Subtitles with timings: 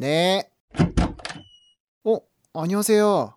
[0.00, 0.48] 네.
[2.04, 2.18] 어,
[2.54, 3.34] 안녕하세요.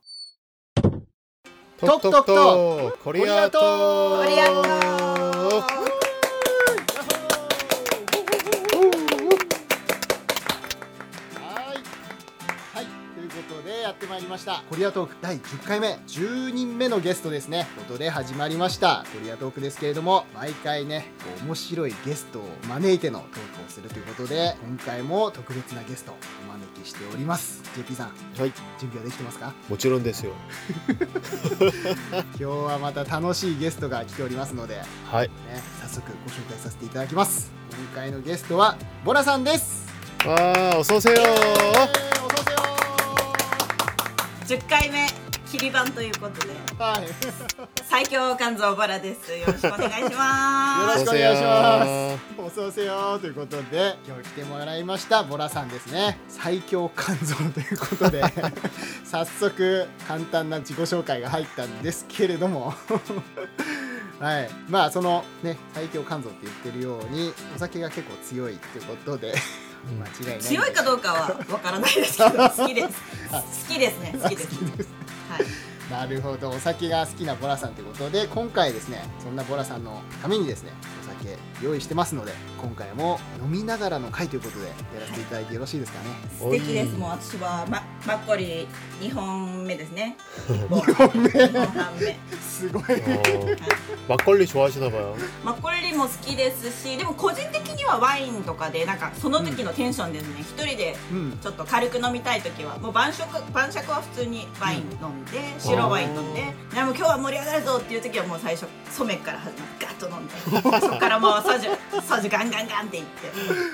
[1.78, 6.03] 톡톡톡 코리아 톡 코리아は
[13.85, 14.63] やってまいりました。
[14.71, 15.99] コリアトーク第10回目。
[16.07, 17.67] 10人目のゲストですね。
[17.77, 19.05] ことで始まりました。
[19.13, 21.13] コリアトークですけれども毎回ね
[21.45, 26.15] 面白いゲストを招いてのトークをするということで今回も特別なゲストを
[26.49, 27.63] お招きしております。
[27.77, 28.13] JP さんは
[28.47, 28.53] い。
[28.81, 29.53] 準備はできてますか？
[29.69, 30.33] もちろんですよ。
[30.89, 34.81] 今日はまた楽しいゲストが来ておりますので、
[35.11, 37.53] はい、ね、早速ご紹介させていただきます。
[37.71, 39.85] 今回のゲストはボラさんです。
[40.27, 41.17] ああおそうせよ
[44.47, 45.07] 10回目
[45.51, 46.53] 切り板ということで。
[46.79, 47.03] はい。
[47.05, 47.09] よ
[47.89, 49.33] 最強肝臓バラです。
[49.33, 52.43] よろしくお願いしまろすしくお願いします。
[52.43, 56.19] おそうせよということで今日来てもらいましたボラさんですね。
[56.29, 58.23] 最強肝臓ということで。
[59.05, 62.75] 早速簡単な自己紹介が入ったんですけれども。
[64.21, 64.51] はい。
[64.69, 69.33] まあそのね最強肝臓って言ってるようにお酒が結構強いってことで
[69.93, 72.89] 間違いない強いかどうかはわからないですけど好きです。
[73.69, 74.19] 好きですね。
[74.23, 74.49] 好きです。
[74.59, 74.89] 好きです。
[75.31, 75.47] はい。
[75.91, 76.51] なるほど。
[76.51, 86.06] お酒が好きなボラさんということで今回ですねそんなボラさんのためにですねお酒用意してますので今回も飲みながらの回ということでやらせていただいてよろしいですかね
[86.38, 88.68] 素敵ですもう私はまマッコリ
[89.02, 90.16] 2本目ですね
[90.48, 93.56] 2本目本目すごい 어,
[94.10, 106.42] 막걸리 좋아하시나 봐요 マッコリも好きですしでも個人的にはワインとかでなんかその時のテンションですね一、人でうんちょっと軽く飲みたい時はもう晩酌晩酌は普通にワイン飲んで、白ワイン飲んで
[106.74, 113.28] でもう今日は盛り上がるぞっていう時はもう最初染めから始まってガッと飲んでそこからもう ソジュソジュガンガンガンっていって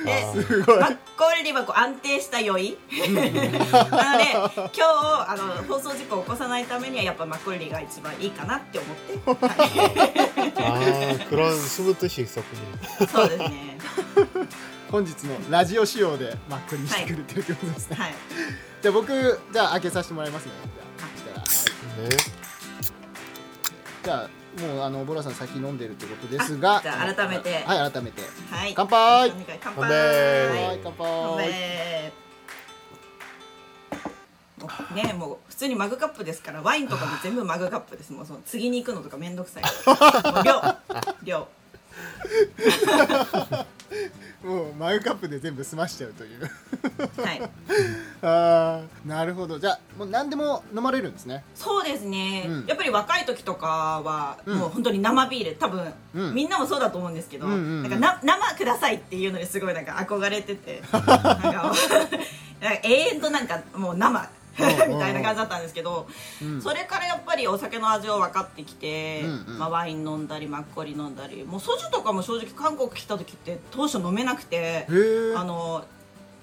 [0.06, 4.81] ですごいマッコリはこう安定した酔いなので今日
[5.28, 9.56] あの放送事故を起こさないためにはやっぱマッコリが一番いいかなって思って、は
[10.58, 12.59] 아 그런 숨은 뜻이 있었군요
[13.02, 13.78] い、そうですね
[14.90, 18.13] 本日のラジオ仕様でマックにしてくれてるってことですね、はい
[18.86, 19.08] じゃあ僕
[19.52, 20.52] じゃあ開けさせてもらいますね
[21.25, 22.18] じゃあそしたら、はい、 네
[24.03, 26.78] じゃあ もうあのボラさん先飲んでるってことですが。
[26.78, 27.62] あじゃあ改めて。
[27.65, 28.22] はい改めて。
[28.50, 28.72] はい。
[28.75, 29.31] 乾杯。
[29.31, 30.81] 乾乾杯。
[30.83, 32.12] 乾杯。
[34.94, 38.12] ねもう普通にマグカップですからワインとかも全部マグカップです。
[38.12, 39.62] もうその次に行くのとかめんどくさい
[40.44, 40.61] 量。
[41.22, 41.49] 量
[44.45, 46.51] もうマグカップで全部済ましちゃうという。
[47.23, 47.43] はい。
[48.23, 49.59] あーなるほど。
[49.59, 51.45] じゃあもう何でも飲まれるんですね。
[51.55, 52.67] そうですね、うん。
[52.67, 54.59] やっぱり若い時とかはうん。
[54.59, 55.56] もう本当に生ビール。
[55.56, 56.34] 多分、うん。
[56.34, 57.83] みんなもそうだと思うんですけど、うんうんうん。
[57.83, 60.83] なんかな生くださいっていうのにすごいなんか憧れてて。
[62.61, 64.29] なんか永遠となんかもう生
[64.88, 66.06] みたいな感じだったんですけど、
[66.43, 66.62] うん。
[66.62, 69.59] それからやっぱりお酒の味を分かってきて、うんうん。
[69.59, 74.87] まあ、ワイン飲んだりマッコリ飲んだりもうソジュとかも正直韓国来た時って当初飲めなくて
[75.37, 75.84] あの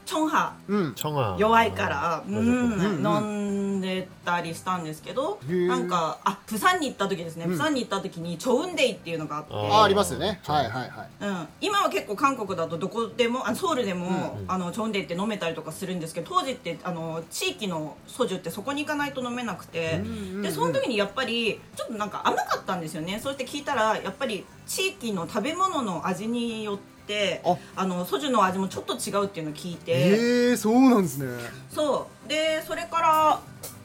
[0.07, 20.01] チョンハ、うん、チョンハ弱いから、うん、飲んでたりしたんですけど、なんかあプサンに行った時ですね、プサンに行った時にチョウンデイっていうのがあってあありますよねはいはいはい、うん、今は結構韓国だとどこでもあソウルでも、あのチョウンデイって飲めたりとかするんですけど当時ってあの地域のソジュってそこに行かないと飲めなくて、
[20.41, 26.96] でその時にやっぱりちょっとなんか甘かったんですよねそうして聞いたらやっぱり地域の食べ物の味によって
[27.45, 27.57] あ。
[27.75, 29.91] あのソジュの味もちょっと違うっていうのを聞いて。
[29.91, 31.27] へえそうなんですね。
[31.69, 32.29] そう。
[32.29, 33.39] でそれから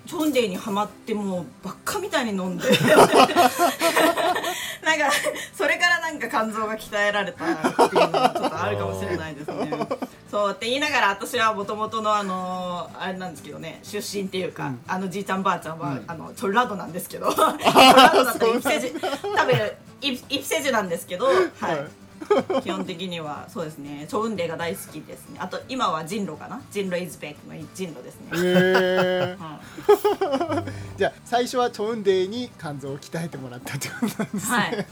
[0.07, 2.65] チョンデイにはまってもうばっかみたいに飲んで。
[4.83, 5.11] なんか
[5.57, 9.71] それからなんか肝臓が鍛えられたっていうのがちょっとあるかもしれないですね。
[10.31, 10.51] そう。
[10.53, 16.05] って言いながら私はもともとのあのあれなんですけどね出身っていうか、あのじいちゃんばあちゃんは、うん。
[16.07, 17.33] あのチョルラドなんですけど。
[17.33, 22.02] チョルラドだったらイプセジュ多分イプイプセジュなんですけど はい
[22.63, 24.07] 基本的にはそうですね。
[24.09, 25.37] チョウンデイが大好きですね。
[25.39, 26.61] あと今は人狼かな？
[26.71, 30.65] 人狼イズベックの人狼ですね、へえは
[30.97, 34.87] じゃあ最初はチョウンデイに肝臓を鍛えてもらったってことなんですね、はい、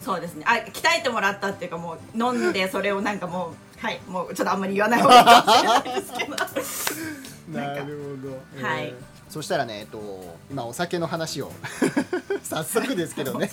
[0.00, 0.44] そうですね。
[0.46, 4.00] あ鍛えてもらったっていうかもう飲んでそれをなんかもうはい。
[4.08, 6.36] もうちょっとあんまり言わない方がいいかもしれないですけど。
[7.60, 8.86] なるほど、はい。
[8.86, 10.00] えーそしたらね、えっと、
[10.50, 11.52] 今お酒の話を
[12.42, 13.50] 早速ですけどね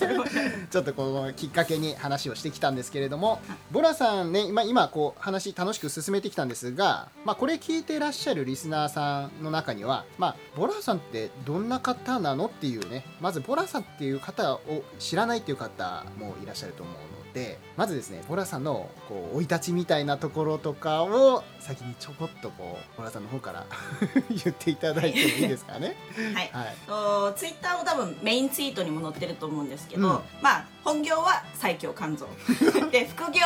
[0.70, 3.38] ちょっとこのきっかけに話をしてきたんですけれども
[3.70, 23.66] ボラさんね今今こう話楽しく進めてきたんですが、まあ、これ聞いていらっしゃるリスナーさんの中には、まあ、ボラさんってどんな方なのっていうねまずボラさんっていう方を知らないっていう方もいらっしゃると思うのでまずですねボラさんのこう生い立ちみたいなところとかを先にちょこっとこうボラさんの方から
[24.30, 25.96] 言っていただいてもいいですかね？
[26.32, 32.28] はい、はい、とツイッターの多分メインツイートにも載ってると思うんですけど、うん、まあ本業は最強肝臓。
[32.92, 33.40] で副業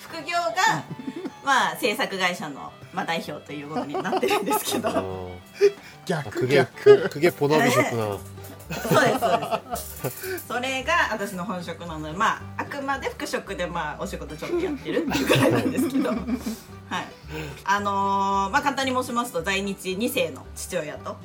[0.00, 0.84] 副業が
[1.44, 5.30] まあ制作会社の、まあ、代表ということになってるんですけど。
[6.06, 7.08] 逆逆。
[7.08, 8.18] クゲポナビ職な。
[8.70, 10.46] そうですそうです。
[10.48, 16.18] それが私の本職なのでまああくまで副職でまあお仕事ちょっとやってるっていうぐらいなんですけどはい。
[17.64, 21.16] あのーまあ簡単に申しますと在日2世の父親と。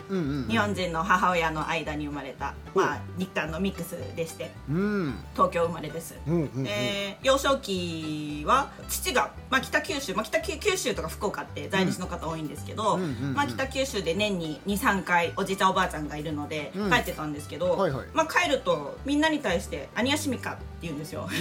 [0.49, 6.67] 日本人の母親の間に生まれた、まあ、日韓のミックスでしてうん東京生まれです、うんうんうん。
[6.67, 13.33] えー幼少期は父が、まあ、北九州、まあ、北九九州とか福岡って在日の方多いんですけど、うんうんうんうん。
[13.33, 16.91] まあ、北九州で年に23回おじいちゃんおばあちゃんがいるので、うん。
[16.91, 18.07] 帰ってたんですけど、はいはい。
[18.13, 21.27] まあ、帰るとみんなに対して「アニヤシミカ」って言うんですよ。
[21.29, 21.33] う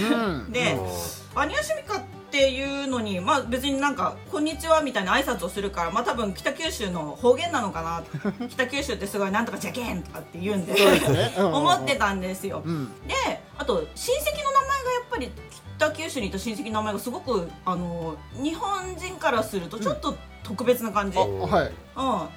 [0.49, 0.53] ん。
[0.53, 0.89] で、 어,
[1.35, 2.01] アニヤシミカっ
[2.31, 8.03] ていうのに、まあ、別になんか「こんにちは」みたいな挨拶をするから、まあ、多分北九州の方言なのかな。
[8.49, 11.55] 北九州ってすごい「なんとかじゃけん」とかって言うんでねうんうんうん。
[11.57, 12.63] 思ってたんですよ。
[12.65, 12.87] うん。
[13.07, 13.15] で
[13.59, 15.31] あと親戚の名前がやっぱり
[15.79, 21.41] 北九州にいた親戚の名前がすごくあの日本人からするとちょっと特別な感じ、あうん。
[21.41, 21.73] はい。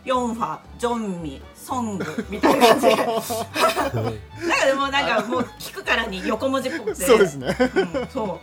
[0.03, 2.87] ヨンファジョンミソングみたいな感じ。
[2.87, 7.05] でなんかでもなんかもう聞くからに横文字っぽくて。
[7.05, 7.55] そうですね。
[7.75, 8.39] うんそ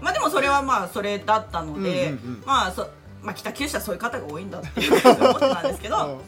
[0.00, 0.02] う。
[0.02, 2.42] まあでもそれはまあそれだったので、うんうんうん。
[2.46, 2.88] まあそ
[3.22, 6.22] まあ、北九州はそういう方が多いんだっていう感じで思ってたんですけど、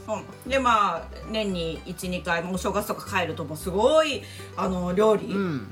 [0.45, 0.51] うん。
[0.51, 4.23] でまあ年に12回もうお正月とか帰るともうすごい
[4.57, 5.35] あの料理、うん。
[5.35, 5.69] うん。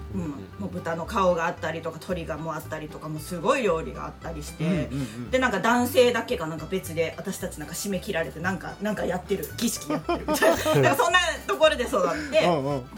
[0.59, 5.31] もう豚の顔があったりとか鶏がもうあったりとかもうすごい料理があったりして、うんうんうん。
[5.31, 10.51] でなんか男性だけがなんか別で私たちなんか締め切られてなんかなんかやってる儀式やってるみたい
[10.83, 10.97] な。
[10.97, 12.41] そんなところで育って。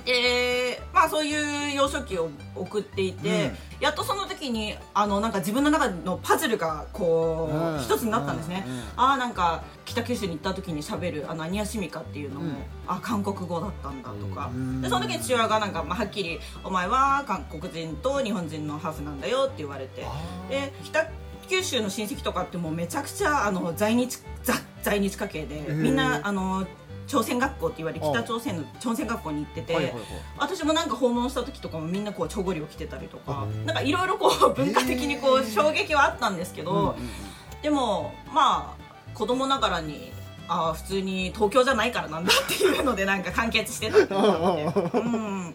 [0.04, 3.52] でまあそういう幼少期を送っていて、
[3.82, 7.80] やっとその時にあのなんか自分の中のパズルがこう、うん。
[7.80, 8.72] 一つになったんですね、うん。
[8.72, 8.80] うん。
[8.96, 12.56] ああなんか北九州に行った時にしゃべるあのアニヤシミカっていうのも、うん。
[12.86, 14.80] あ韓国語だったんだとか、うん。
[14.80, 20.06] でその時に父親がなんか、まあ、はっきり「お前は韓国人と日本人のハーフなんだよ」って言われて。
[20.48, 21.08] で北
[21.48, 26.66] 九州の親戚とかってもうめちゃくちゃあの在日ザ在日家系で、ーみんなあの
[27.06, 30.02] 朝鮮学校って言われる北朝鮮の朝鮮学校に行ってて、はいはいはい。
[30.38, 36.94] 私もなんか訪問した時とかもみんなこうチョゴリを着てたりとかうんなんかいろいろこう文化的にこう衝撃はあったんですけど、うんうん
[37.62, 40.10] でもまあ子供ながらに
[40.48, 45.54] ああ普通に東京じゃないからなんだっていうのでなんか完結してたっていうの うん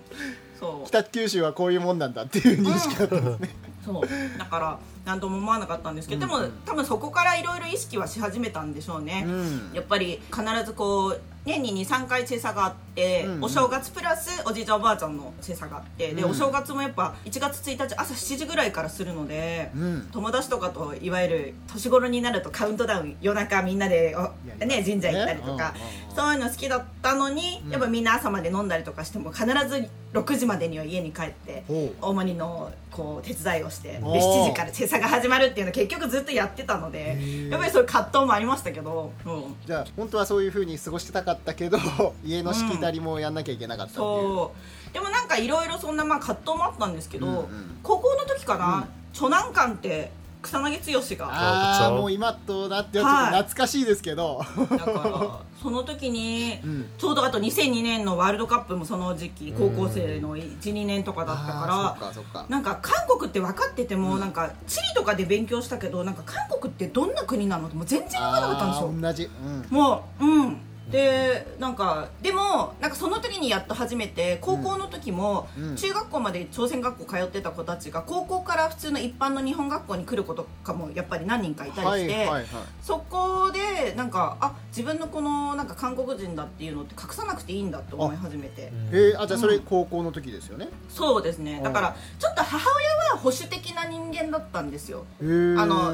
[0.59, 0.87] そう。
[0.87, 3.49] 北九州はこういうもんなんだっていう認識だったんですね。
[3.85, 4.37] そう。
[4.37, 6.41] だから何とも思わなかったんですけど、うんうん。
[6.41, 9.71] でも多分そこからいろいろ意識はし始めたんでしょうね、うん。
[9.73, 12.86] やっぱり必ずこう年に23回チェサがあって、、
[13.25, 25.73] うんうん、お正月プラスおじいちゃんおばあちゃんの精査があってで、うん、お正月もやっぱ1月1日朝7時ぐらいからするので、うん、友達とかといわゆる年頃になるとカウントダウン夜中みんなでお、ね、神社行ったりとか、
[26.15, 31.63] そういうの好きだったのに、やっぱみんな朝まで飲んだりとかしても必ず6時までには家に帰って
[32.01, 41.77] 大盛りのこう手伝いをしてで7時から制作が始まるっていうの結局ずっとやってたのでやっぱりそういう葛藤もありましたけど、うん、じゃあ本当はそういうふうに過ごしてたかったけど
[42.25, 44.49] 家の仕切り二人もやんなきゃいけなかったっていう。
[44.93, 47.45] でもなんかいろいろそんなまあ葛藤もあったんですけど、うんうん、
[47.83, 48.87] 高校の時かな、
[49.21, 50.11] うん、館って
[50.41, 51.31] 草薙剛が。
[51.31, 61.97] ああもう今となってはちょっと懐かしいですけど、はい、だからその時に、うん、ちょうどあと2002年のワールドカップもその時期高校生の12年とかだったか
[62.33, 68.93] らなんか韓国って分かってても、うん、なんか地理とかで勉強したけどなんか韓国ってどんな国なのってもう全然分からなかったんですよ。
[69.01, 69.29] 同じ、
[69.69, 70.57] うん、もううん。
[70.91, 82.45] でなんかでもなんかその時にやっと初めて高校の時も、うん中学校まで朝鮮学校通ってた子たちが高校から普通の一般の日本学校に来る子とかもやっぱり何人かいたりして、はいはいはい。
[82.81, 88.71] そこでなんかあ自分のこのなんか韓国人だっていうのって隠さなくていいんだって思い始めて。
[88.91, 91.57] えー、あじゃあそれ高校の時ですよね、そうですね。
[91.57, 91.63] うん。
[91.63, 95.05] だからちょっと母親は保守的な人間だったんですよ。
[95.19, 95.93] あの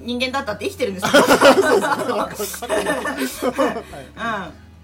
[0.00, 1.24] 人間だったって生きてるんですけど。
[4.14, 4.33] うん、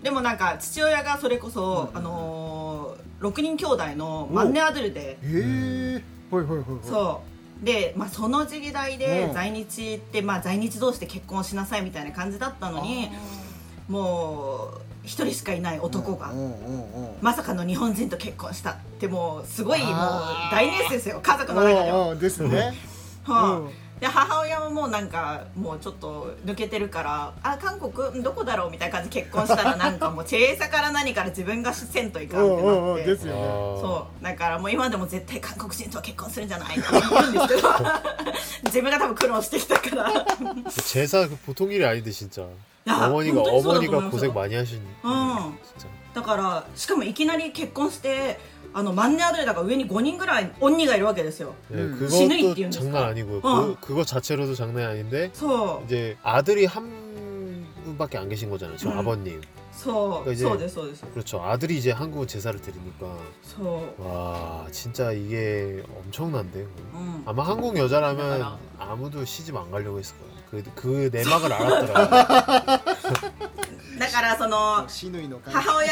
[0.02, 5.10] でもなんか父親がそれこそ、あのー、6人兄弟のマンネアドゥルで。
[5.12, 7.22] へえほいほいほいそ
[7.62, 7.64] う。
[7.64, 9.34] で、まあ、その時代でうん。
[9.34, 13.10] 在日って、まあ、在日同士で結婚しなさいみたいな感じだったのに
[13.88, 17.14] もう一人しかいない男が、うんうんうんうん。
[17.20, 19.90] まさかの日本人と結婚したってもうすごいもう
[20.50, 21.20] 大ニュースですよ。
[21.22, 22.02] 家族の中では。
[22.04, 22.74] うんうんですね。
[23.24, 33.39] はあうんで母親はもうなんかもうちょっと抜けてるからあ韓国んどこだろうみたいな感じで結婚したら なんかもう小さから何から自分がせんといかんってうんうんうなってんですよね
[33.81, 37.69] そうだからもう今でも絶対韓国人とは結婚するんじゃないって言うんですけど
[38.65, 40.25] 自分が多分苦労してきたから
[40.83, 42.41] 제사 그 보통 일이 아닌데 진짜.
[42.87, 44.09] 야, 어머니가 완전 쏟아서 어머니가 보면서.
[44.11, 44.81] 고생 많이 하시니.
[45.05, 45.57] 응.
[45.63, 45.87] 진짜.
[46.13, 48.39] だからしかもいきなり結婚して
[48.73, 52.07] あのマンネアドレだから上に5人ぐらい언니가いるわけですよ 네, 음.
[52.09, 53.39] 신의 그것도 띠우는 장난 아니고요.
[53.43, 53.75] 어.
[53.79, 58.77] 그, 그거 자체로도 장난이 아닌데 そう 이제 아들이 한 분밖에 안 계신 거잖아요.
[58.77, 58.97] 저 음.
[58.99, 59.41] 아버님.
[59.71, 61.41] そう 그러니까 이제- そうですそうです 그렇죠.
[61.41, 66.59] 아들이 이제 한국은 제사를 드리니까 そう 와 진짜 이게 엄청난데.
[66.93, 68.59] うん、 아마 한국 여자라면 맞아요.
[68.79, 70.35] 아무도 시집 안 가려고 했을 거예요.
[70.52, 72.82] 食う出間から洗ったら。
[74.00, 74.86] だからその
[75.44, 75.88] 母親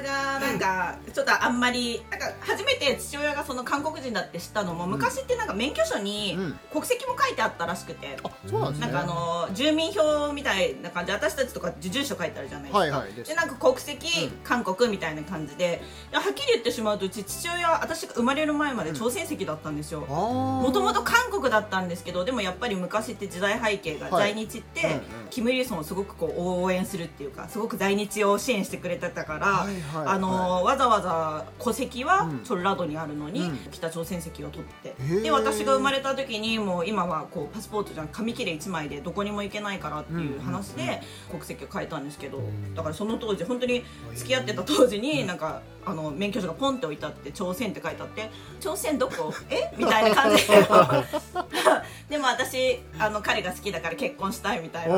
[0.00, 6.38] がなんかちょっとあんまりなんか初めて父親がその韓国人だって知ったのも昔ってなんか免許証に
[6.72, 11.12] 国籍も書いてあったらしくて、うんね、なんかあの住民票みたいな感じ。
[11.12, 15.82] 私たちとか住所書いてあるじゃないですか、はい、でなんか国籍、韓国みたいな感じで。
[16.10, 20.00] はっきり言ってしまうとうち父親私が生まれる前まで朝鮮籍だったんですよ。
[20.00, 24.34] もともと韓国だったんですけどでもやっぱり昔って時代背景がはい。
[24.34, 25.00] 在日って、うんうん。
[25.30, 32.40] キム・イルソンをすごくこう応援するっていうかすごく在日を支援してくれてたから、はいはいあのわざわざ戸籍はうん。
[32.44, 33.58] チョルラドにあるのに、うん。
[33.70, 34.94] 北朝鮮籍を取って。
[35.22, 42.74] で私が生まれた時にもう今はこうパスポートじゃん紙切れ1枚でどこにも行けないからっていう話で国籍を変えたんですけど、ん。
[42.74, 43.84] だからその当時本当に
[44.14, 49.32] 付き合ってた当時になんかあの免許証がポンって置いてあって朝鮮って書いてあって朝鮮どこ？
[49.50, 49.72] え？
[49.76, 50.46] みたいな感じ。
[50.46, 50.54] で
[52.10, 54.94] でも私あの彼が好きだから結婚したいみたいな。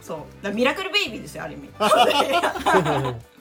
[0.00, 0.18] そう。
[0.18, 1.70] だからミラクルベイビーですよある意味。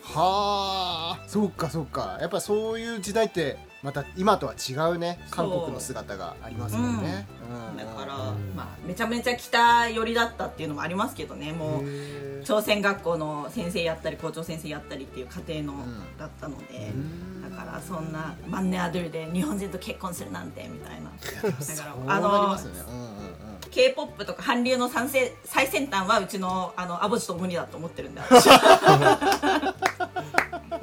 [0.04, 1.20] はあ。
[1.28, 2.18] そうかそうか。
[2.20, 7.28] やっぱそういう時代ってまた今とは違うね韓国の姿がありますもんね、
[7.72, 7.78] うん。
[7.78, 16.18] だから、うんまあ、めちゃめちゃ北寄りだったっていうのもありますけどねもう朝鮮学校の先生やったり校長先生やったりっていう家庭の、ん。
[16.18, 17.42] だったので、ん。
[17.42, 21.12] だからそんなマンネアドゥルで日本人と結婚するなんてみたいな。
[21.12, 22.82] だからあのなりますよね。
[22.88, 23.12] うんうんうん。
[23.70, 29.74] K p o p とか韓流の最先最先端はうちのあのアボジと無理だと思ってるんで私 어,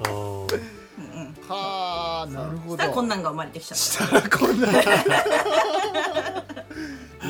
[0.09, 0.99] うん。
[1.21, 1.35] うん
[2.18, 4.76] はあなるほどそしたらこんなんが生まれてきちゃったこんない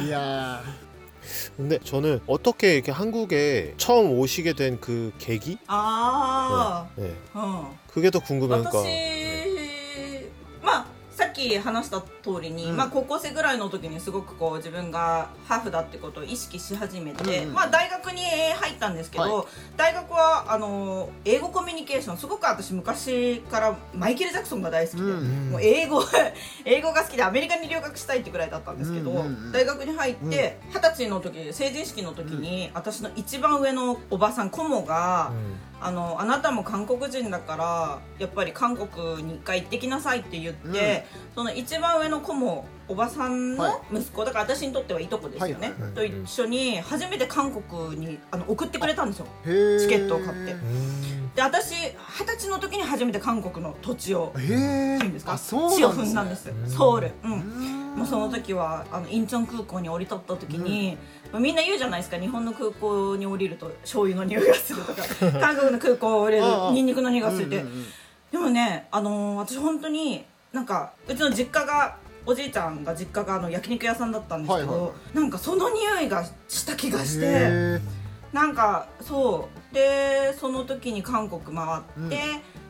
[0.10, 0.62] や
[1.56, 5.58] 근데 저는 어떻게 이렇게 한국에 처음 오시게 된 그 계기?
[5.68, 7.14] あ 네.
[7.34, 8.70] あ、うん 그게 더 궁금하니까.
[8.72, 10.28] 私、 네.
[10.64, 10.86] まあ
[11.19, 12.77] さっき話した通りに、うん。
[12.77, 19.45] まあ、高校生ぐらいの時にすごくこう自分がハーフだってことを意識し始めて、うんうんまあ、大学に入ったんですけど、は
[19.77, 26.05] 大学はあの英語コミュニケーションすごく私昔からマイケル・ジャクソンが大好きで、うんもう英語
[26.65, 29.53] 英語が好きでアメリカに留学したいってくらいだったんですけど、うんうんうん。
[29.53, 35.33] 大学に入って二十、歳の時成人式の時に、私の一番上のおばさんコモが。
[35.33, 35.68] 음.
[35.81, 45.93] あのあなたも韓国人だからやっぱり韓国に一回行ってきなさいって言って、その一番上の子もおばさんの息子、だから私にとってはいとこですよね、はいはい。
[45.93, 49.27] と一緒に初めて韓国にあの送ってくれたんですよ。
[49.45, 50.53] チケットを買って。
[50.53, 51.29] 음.
[51.37, 55.35] で私二十歳の時に初めて韓国の土地をへえいいんですか？
[55.35, 56.09] あそう地をなんですね。
[56.09, 56.51] 踏んだんです。
[56.51, 57.13] うんソウル。
[57.23, 57.58] うんうん
[57.99, 60.97] もうその時はあのインチョン空港に降り立った時に、
[61.33, 62.19] まあみんな言うじゃないですか。
[62.19, 65.03] 日本の空港に降りると醤油の匂いがするとか
[65.41, 67.85] 韓国の空港を降りるニンニクの匂いがするって、うんうんうん。
[68.31, 74.89] でもねあのー私本当になんかうちの実家がおじいちゃんが実家があの焼肉屋さんだったんですけど、はいはい。
[74.89, 77.81] はなんかその匂いがした気がしてへ
[78.33, 79.75] なんかそう。
[79.75, 82.21] でその時に韓国回って、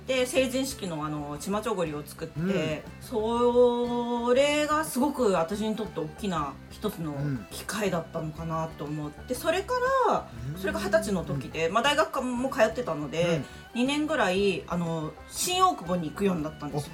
[0.09, 2.83] で成人式のあのチマチョゴリを作って、うん。
[3.01, 7.47] それがすごく私にとって大きな一つのうん。
[7.51, 9.75] 機会だったのかなと思ってそれか
[10.09, 13.43] らそれが二十歳の時で、まあ、大学も通ってたので、
[13.75, 16.93] 2年ぐらいあの新大久保に行くようになったんですよ。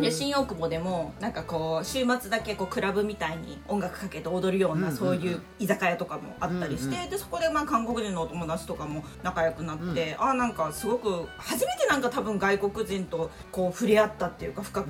[0.00, 4.96] で新大久保でもなんかこう週末だけこうクラブみたいに音楽かけて踊るような、うんうんうん。
[4.96, 14.88] そういう居酒屋とかもあったりして、うんでそこでまあ韓国人のお友達とかも仲良くなって、ああなんかすごく初めてなんか多分外国人とこう触れ合ったっていうか深く。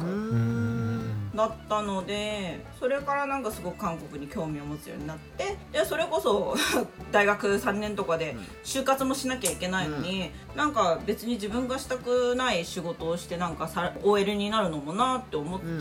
[1.32, 1.34] う 음.
[1.34, 6.54] んだったのでそれからなんかすごく韓国に興味を持つようになってでそれこそ
[7.10, 15.80] 大学3年とかで就活もしなきゃいけないのに、なんか別に自分がしたくない仕事をしてなんかさ OL になるのもなって思って、うん。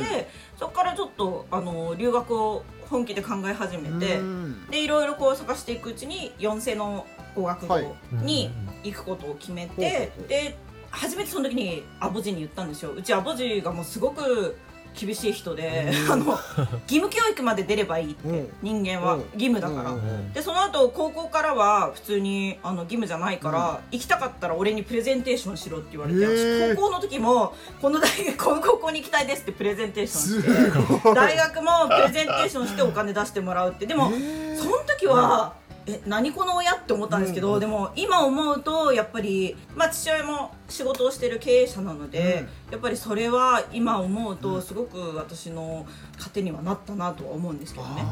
[0.60, 4.67] そこからちょっとあの留学を本気で考え始めて、うん。
[4.70, 7.05] でいろいろこう探していくうちに四世の
[7.36, 7.84] 語学はい。
[7.84, 8.50] 校に
[8.84, 10.27] 行くことを決めて、ほうほうほう。
[10.27, 10.58] で
[10.89, 12.91] 初めてその時にアボジに言ったんですよ。
[12.91, 14.58] うちアボジがもうすごく
[14.93, 18.53] 厳しい人であの義務教育まで出ればいいって、うん。
[18.62, 19.21] 人間はうん。
[19.33, 19.95] 義務だから、
[20.33, 33.86] でその後高校からは普通にあの義務じゃないから、行きたかったら俺にプレゼンテーションしろって言われて私高校の時もこの大学この高校に行きたいですってプレゼンテーションすして大学もプレゼンテーションしてお金出してもらうって。
[33.86, 34.12] でも
[34.57, 35.55] その時は、
[35.88, 45.86] え何この親って思ったんですけど、うんでも今思うとやっぱり、まあ、父親も仕事をしてる経営者なので、やっぱりそれは今思うとすごく私の
[46.18, 48.04] 糧にはなったなとは思うんですけどね。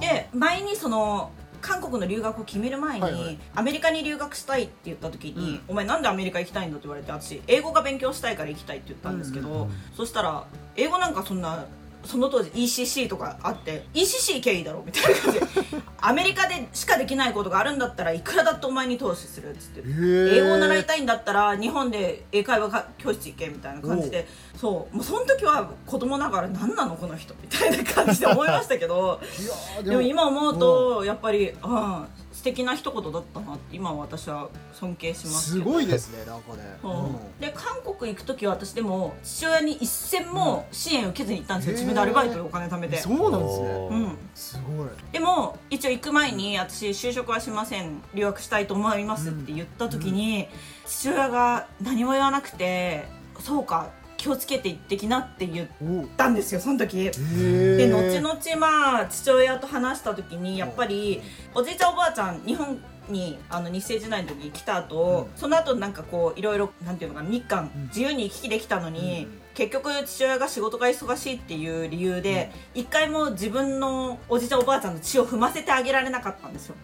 [0.00, 1.30] で前にその
[1.60, 3.38] 韓国の留学を決める前に、はいはい。
[3.54, 5.60] アメリカに留学したいって言った時に、うん。
[5.68, 9.70] お前なんでアメリカ行きたいんだって言われて私英語が勉強したいから行きたいって言ったんですけど、うんうん。
[9.94, 10.46] そしたら
[10.76, 11.66] 英語なんかそんな
[12.06, 15.46] その当時 ECC とかあって ECC 行けばいいだろみたいな感じで
[16.00, 36.78] アメリカでしかできないことがあるんだったらいくらだってお前に投資するっつって英語を習いたいんだったら日本で英会話か教室行けみたいな感じでそうもうその時は子供ながら何なのこの人みたいな感じで思いましたけどいやーでも今思うとやっぱり、うん、素敵な一言だったなって今は私は尊敬しますすごいですねなんかね。
[36.82, 42.98] そうで韓国行く時は私でも父親に一銭も支援受けずに行ったんですよ、自分でアルバイトでお金貯めて。
[42.98, 43.68] そうなんですね。
[43.68, 44.18] うん。
[44.34, 44.88] すごい。
[45.12, 48.02] でも一応行く前に私就職はしません。
[48.14, 50.46] 留学したいと思いますって言った時に、
[50.84, 53.06] 父親が何も言わなくて
[53.40, 53.90] そうか
[54.26, 55.68] 気をつけて行ってきなって言っ
[56.16, 56.98] たんですよその時。
[56.98, 61.22] へでー後々まあ父親と話した時にやっぱり
[61.54, 62.76] おじいちゃんおばあちゃん日本
[63.08, 67.82] にあの日生時代の時に来た後、その後なんかこういろいろなんていうのかな日韓うん。
[67.84, 69.40] 自由に行き来できたのに、うん。
[69.54, 76.74] 結局父親が仕事が忙しいっていう理由で一、回も自分のおじいちゃんおばあちゃんの血を踏ませてあげられなかったんですよ。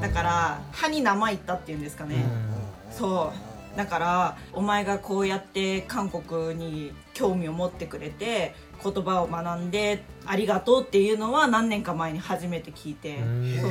[0.00, 2.24] だから歯に生いったっていうんですかね、
[2.90, 13.60] そうだからお前がこうやって韓国に興味を持ってくれて言葉を学んでありがとうっていうのは何年か前に初めて聞いてうん。
[13.60, 13.70] そう。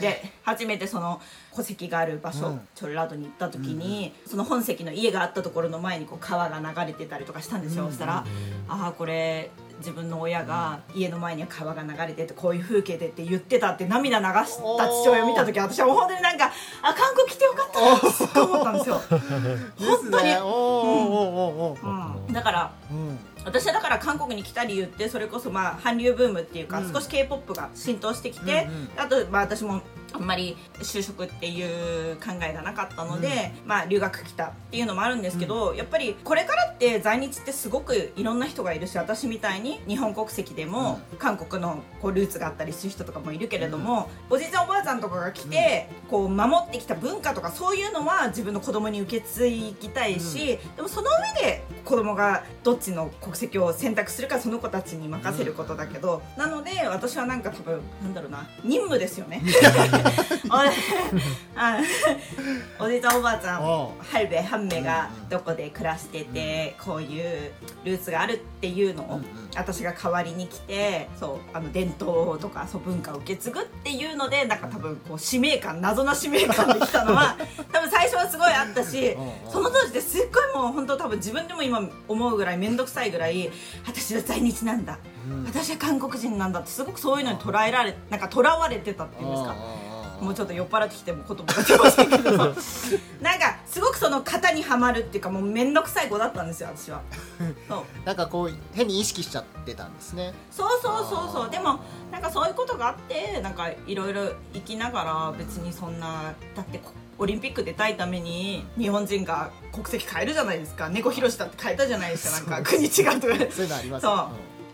[0.00, 1.20] で初めてその
[1.54, 2.60] 戸籍がある場所、うん。
[2.74, 8.26] チョルラドに行った時に、その本籍の家があったところの前にこう川が流れてたりとかしたんですよ、うんそしたら、
[8.68, 16.52] ああこれ自分の親が家の前には川が流れててこういう風景でって言ってたって涙流した父親を見た時私はもう本当になんか
[16.82, 18.06] あ韓国来てよかったなって
[18.40, 19.00] 思ったんですよ、
[19.78, 20.26] 本当に。
[20.26, 20.38] ね。
[22.32, 26.92] だからうん私はだから韓国に来た理由ってそれこそまあ韓流ブームっていうか、うん。
[26.92, 29.80] 少し k p o p が浸透してきて、あとまあ私も
[30.16, 31.62] あんまり就職ってい
[32.12, 59.42] う考えがなかったので、まあ留学来たっていうのもあるんですけど、やっぱりこれからって在日ってすごくいろんな人がいるし私みたいに日本国籍でも韓国のこうルーツがあったりする人とかもいるけれども、おじいちゃんおばあちゃんとかが来て、こう守ってきた文化とかそういうのは自分の子供に受け継ぎたいし、でもその上で子供がどっちの国籍を選択するかその子たちに任せることだけど、なので私はなんか多分なんだろうな任務ですよね。
[62.78, 63.62] おじいちゃんおばあちゃん
[63.98, 67.52] ハルベハンメがどこで暮らしてて、こういう
[67.84, 69.20] ルーツがあるっていうのを、
[69.56, 77.36] 私が代わりに来てそうあの伝統とかそう文化を受け継ぐっていうのでなんか多分こう使命感謎な使命感で来たのは
[77.72, 79.16] 多分最初はすごいあったし
[79.50, 83.50] その当時ですっごいもう本当多分自分でも今思うぐらい面倒くさいぐらい
[83.86, 85.44] 私は在日なんだ、うん。
[85.44, 89.56] 私は韓国人なんだってすごくそういうのに捉えられなんか囚われてたっていうんですか。
[90.20, 92.30] もうちょっと酔っ払ってきても言葉が出ませんけど。
[93.20, 97.02] なんかすごくその型にはまるっていうかもう面倒くさい子だったんですよ私は。
[97.68, 98.06] そう。
[98.06, 100.32] なんかこう変に意識しちゃってたんですね。
[100.50, 101.50] そうそうそうそう。
[101.50, 110.88] でもなんかそういうことがあってなんかいろいろ生きながら別にそんなだってこオリンピック出たいために日本人が国籍変えるじゃないですか。
[110.88, 112.50] 猫ひろしだって変えたじゃないですか。
[112.50, 113.36] なんか 国違うとか。
[113.50, 114.02] そういうのあります。
[114.02, 114.16] そう。
[114.16, 114.30] よ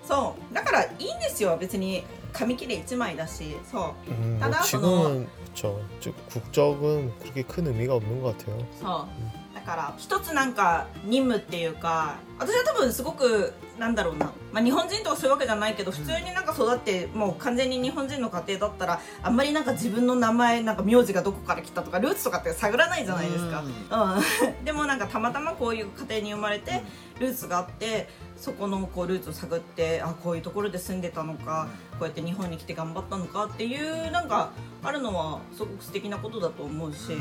[0.06, 0.54] そう。
[0.54, 1.56] だからいいんですよ。
[1.60, 5.81] 別に紙切れ1枚だしそう 음, 뭐 따라서 지금은 그쵸.
[5.99, 8.65] 즉 국적은 그렇게 큰 의미가 없는 것 같아요.
[8.79, 26.83] そうだから一つなんか任務っていうか私は多分すごくなんだろうな、まあ、日本人とかそういうわけじゃないけど普通になんか育ってもう完全に日本人の家庭だったらあんまりなんか自分の名前なんか名字がどこから来たとかルーツとかって探らないじゃないですか、うん、で もなんかたまたまこういう家庭に生まれて
[27.19, 28.07] ルーツがあって
[28.42, 34.50] そこのこうルーツを探ってあこういうところで住んでたのかこうやって日本に来て頑張ったのかっていうなんか
[34.82, 37.12] あるのはすごく素敵なことだと思うし、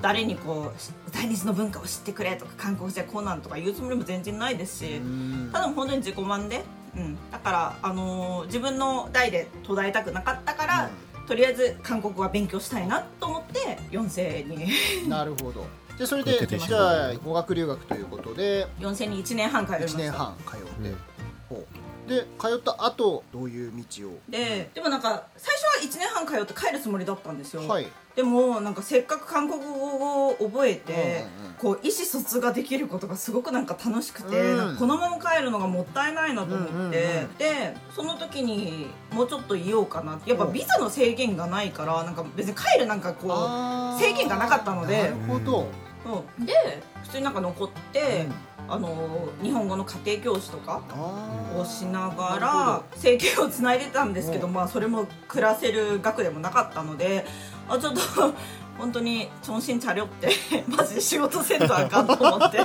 [0.00, 5.50] 誰にこう在日の文化を知ってくれとか韓国じゃこうなんとか言うつもりも全然ないですし、うん。
[5.52, 6.64] ただ本当に自己満で、
[6.96, 10.90] うん、だから、あのー自分の代で途絶えたくなかったから、
[11.26, 14.66] とりあえず韓国は勉強したいなと思って4世に。
[15.08, 15.66] なるほど
[16.00, 18.66] でそれでじゃあ語学留学ということで。
[18.78, 20.96] 4世に1年半通いまし1た年半通って、うん。
[21.50, 21.66] ほう。
[22.08, 24.18] で通った後どういう道を？
[24.28, 27.86] ででもなんか最初は1年半通って帰るつもりだったんですよ、はい。
[28.16, 31.00] でもなんかせっかく韓国語を覚えて、うん
[31.44, 31.54] うんうん。
[31.60, 34.76] こう意思疎通ができることがすごくなんか楽しくて、うん。
[34.76, 36.90] このまま帰るのがもったいないなと思って、うんうんうん
[37.36, 40.30] でその時にもうちょっといようかなって。
[40.30, 43.28] やっぱビザの制限がないからなんか別に帰るなんかこ
[43.96, 45.02] う制限がなかったので。
[45.02, 45.68] なるほど、そ
[46.04, 46.52] うで
[47.02, 48.26] 普通になんか残って、
[48.68, 50.80] あの日本語の家庭教師とか
[51.56, 54.52] をしながら生計をつないでたんですけど、うん。
[54.52, 57.24] まあそれも暮らせる額でもなかったので
[57.68, 58.00] あちょっと
[58.78, 60.30] 本当に調子にチャリョって
[60.68, 62.58] マジで仕事せんとあかんと思って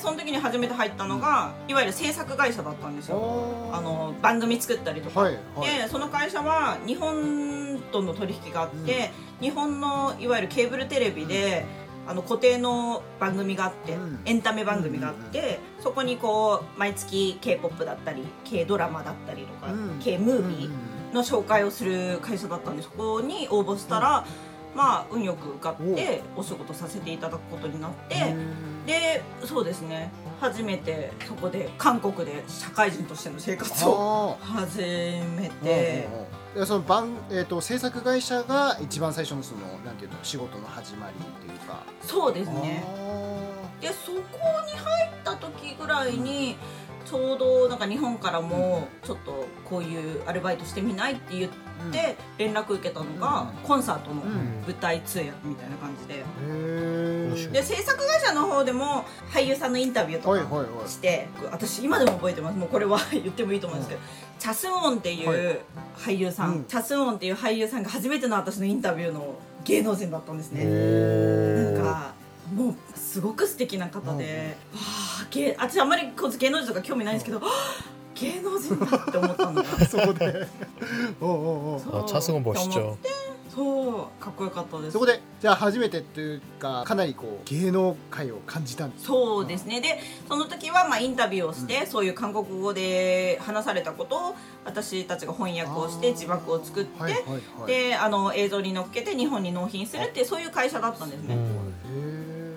[0.00, 3.18] その時に初めて入ったのがいわゆる制作会社だったんですよ。
[3.72, 3.76] ー。
[3.76, 5.82] あの番組作ったりとか、はいはい。
[5.82, 9.10] でその会社は日本との取引があって、
[9.40, 11.64] 日本のいわゆるケーブルテレビで、
[12.06, 14.20] あの固定の番組があって、うん。
[14.24, 19.98] エンタメ番組があって、そこにこう毎月 k p o p だったり K ドラマだったりとか、うん。
[20.00, 24.26] K ムービーの紹介をする会社だったんでそこに応募したら、
[24.74, 28.86] まあ運よく受かってお仕事させていただくことになって、うん。
[28.86, 30.10] でそうですね。
[30.40, 36.08] 初めてそこで韓国で社会人としての生活をあ始めーて。
[36.66, 41.82] その番、えー、と制作会社が一番最初のそのなんていうの仕事の始まりっていうか。
[42.02, 42.84] そうですね。
[42.86, 44.18] あでそこ
[44.66, 46.56] に入った時ぐらいに
[47.04, 51.50] ちょうどなんか日本からもちょっとこういうアルバイトしてみないって言っ
[51.92, 53.66] て連絡受けたのがうん。
[53.66, 56.24] コンサートの舞台通訳みたいな感じで。
[57.52, 62.58] で制作会社の方でも俳優さんのインタビューとかして私今でも覚えてます。
[62.58, 64.00] もうこれは 言ってもいいと思うんですけど、
[64.38, 65.60] チャスンオンっていう
[65.96, 66.64] 俳優さん、うん。
[66.64, 72.14] チャスンオンっていう俳優さんが初めての私のインタビューの芸能人だったんですね、おなんか
[72.53, 80.47] もうすごく素敵な方で、わあ芸私あんまりこう芸能人とか興味ないんですけど、はあ 芸能人だって思ったのが そこで
[81.21, 83.09] おうおうおうそうあチャスゴン멋있죠 って思って
[83.49, 94.35] そうかっこよかったですそこでじゃあ初めてというかかなりこう芸能界を感じたんですそうですねでその時はまあインタビューをして、そういう韓国語で話されたことを
[94.65, 101.37] 私たちが翻訳をしてあー字幕を作って、はいはいはいであの映像に乗っけて日本に納品するっていうそういう会社だったんですね、へ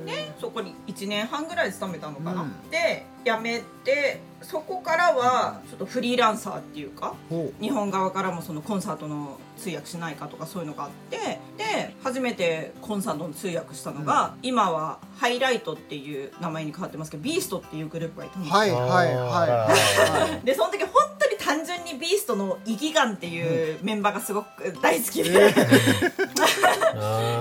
[0.08, 2.70] でそこに1年半ぐらい勤めたのかな、うん。
[2.70, 7.16] で辞めてそこからはちょっとフリーランサーっていうか
[7.60, 18.56] 日本側からもそのコンサートの通訳しないかとかそういうのがあってで初めてコンサートの通訳したのが、今はハイライトっていう名前に変わってますけどビーストっていうグループがいたんですよ。
[18.56, 19.50] はいはいはい。
[19.50, 25.54] はい でその時本当に単純にビーストのイギガンっていうメンバーがすごく大好きで、え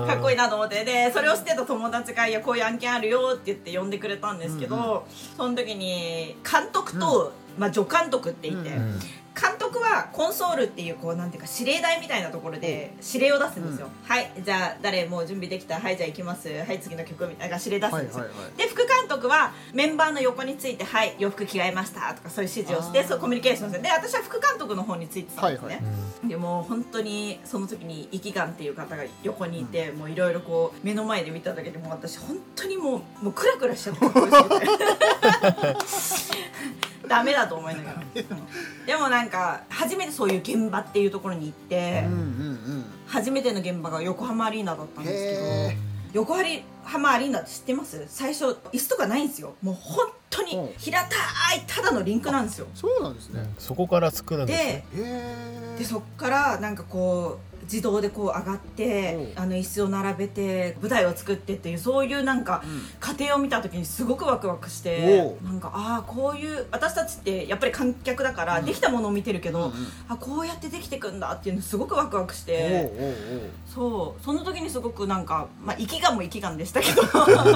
[0.09, 0.85] かっこいいいなと思って。
[0.85, 5.37] でそれを知ってた友達が「いやこういう案件あるよ」って言って呼んでくれたんですけど、うん。
[5.37, 9.01] その時に監督と、まあ、助監督って言って、うん。
[9.37, 16.49] 監督はコンソールっていうこうなんていうか指令台みたいなところで指令を出すんですよ、はいじゃあ誰もう準備できたはいじゃあ行きます。
[16.49, 25.77] はい次の曲みたいな指令出すんですよ、はいはいはいで副監督はメンバーの横について「はい洋服着替えました」とかそういう指示をしてそうコミュニケーションしてで私は副監督の方についてたんですね、はい。
[25.77, 25.83] は
[26.29, 34.01] でもう本当にその時にイキガンっていう方が横にいて、もういろいろこう目の前で見ただけでもう私本当にもうもうクラクラしちゃって
[37.09, 38.85] ダメだと思いながら、うん。
[38.87, 45.77] でもなんか初めてそういう現場っていうところに行って、うんうん初めての現場が横浜アリーナだったんうんですけどへ
[46.13, 46.35] 横
[46.83, 48.05] 浜アリーナって知ってます？
[48.09, 49.55] 最初椅子とかないんですよ。
[49.63, 50.73] もう本当にうん。
[50.77, 51.11] 平たい
[51.69, 52.67] ただのリンクなんですよ。
[52.75, 53.49] そうなんですね。
[53.59, 62.64] そこから作るんですでねでそっからなんかこう自動でこう上がってうんあの椅子を並べて舞台を作ってっていうそういうなんか
[63.00, 69.72] 過程を見た時にすごくワクワクしておうなんかああこういう私たちってやっぱり観客だからできたものを見てるけど、うんうん
[70.10, 73.16] あこうやってできてくんだっていうのすごくワクワクしおうておうおう
[73.74, 77.02] そうその時にすごくなんかまあ息がも息がんでしたけど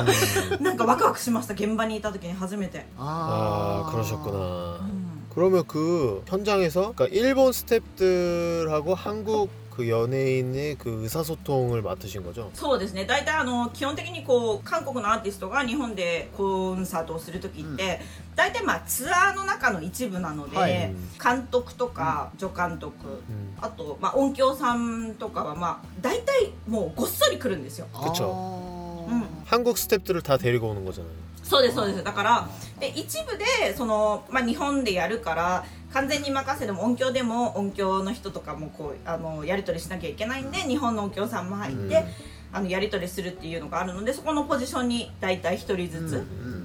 [0.62, 2.86] なんかワクワクしました現場にいた時に初めて。
[2.98, 5.06] 아 あ 그러셨구나 うん
[5.36, 12.50] 그러면 그 현장에서 그러니까 일본 스태프들하고 한국 그 연예인의 그 의사소통을 맡으신 거죠?
[12.54, 18.00] そうですね大体あの基本的にこう韓国のアーティストが日本でコンサートをする時って、
[18.38, 22.94] 大体まあツアーの中の一部なので、はい監督とか助監督、
[23.30, 23.58] 음.
[23.60, 27.88] あと、まあ、音響さんとかはまあ大体もうごっそり来るんですよ。
[27.94, 31.12] あ 그쵸 ーうん 한국 스태프들을 다 데리고 오는 거잖아요.
[31.51, 32.05] そうですそうです。
[32.05, 42.05] だからで一部でその、まあ、日本でやるから完全に任せても音響でも音響の人とかもこうあのやり取りしなきゃいけないんで日本の音響さんも入って、うん。
[42.53, 46.60] あのやり取りするっていうのがあるのでそこのポジションに大体一人ずつ、うんうんうん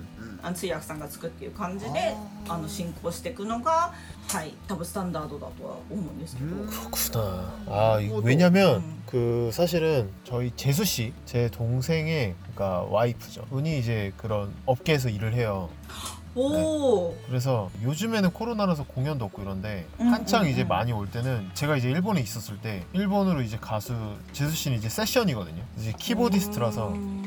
[0.44, 2.14] あの通訳さんがつくっていう感じで
[2.46, 3.92] あーあの進行していくのが
[4.28, 7.52] はい多分スタンダードだとは思うんですけど、うん 그렇구나.
[7.68, 9.02] 아 이- 그것도- 왜냐면 음.
[9.06, 13.42] 그 사실은 저희 재수 씨, 제 동생의 그러니까 와이프죠.
[13.50, 15.68] 분이 이제 그런 업계에서 일을 해요.
[16.36, 20.68] おお、 그래서 요즘에는 코로나라서 공연도 없고 이런데 음, 한창 음, 이제 음.
[20.68, 23.94] 많이 올 때는 제가 이제 일본에 있었을 때 일본으로 이제 가수
[24.32, 25.60] 재수 씨는 이제 세션이거든요.
[25.76, 27.23] 이제 키보디스트라서 음.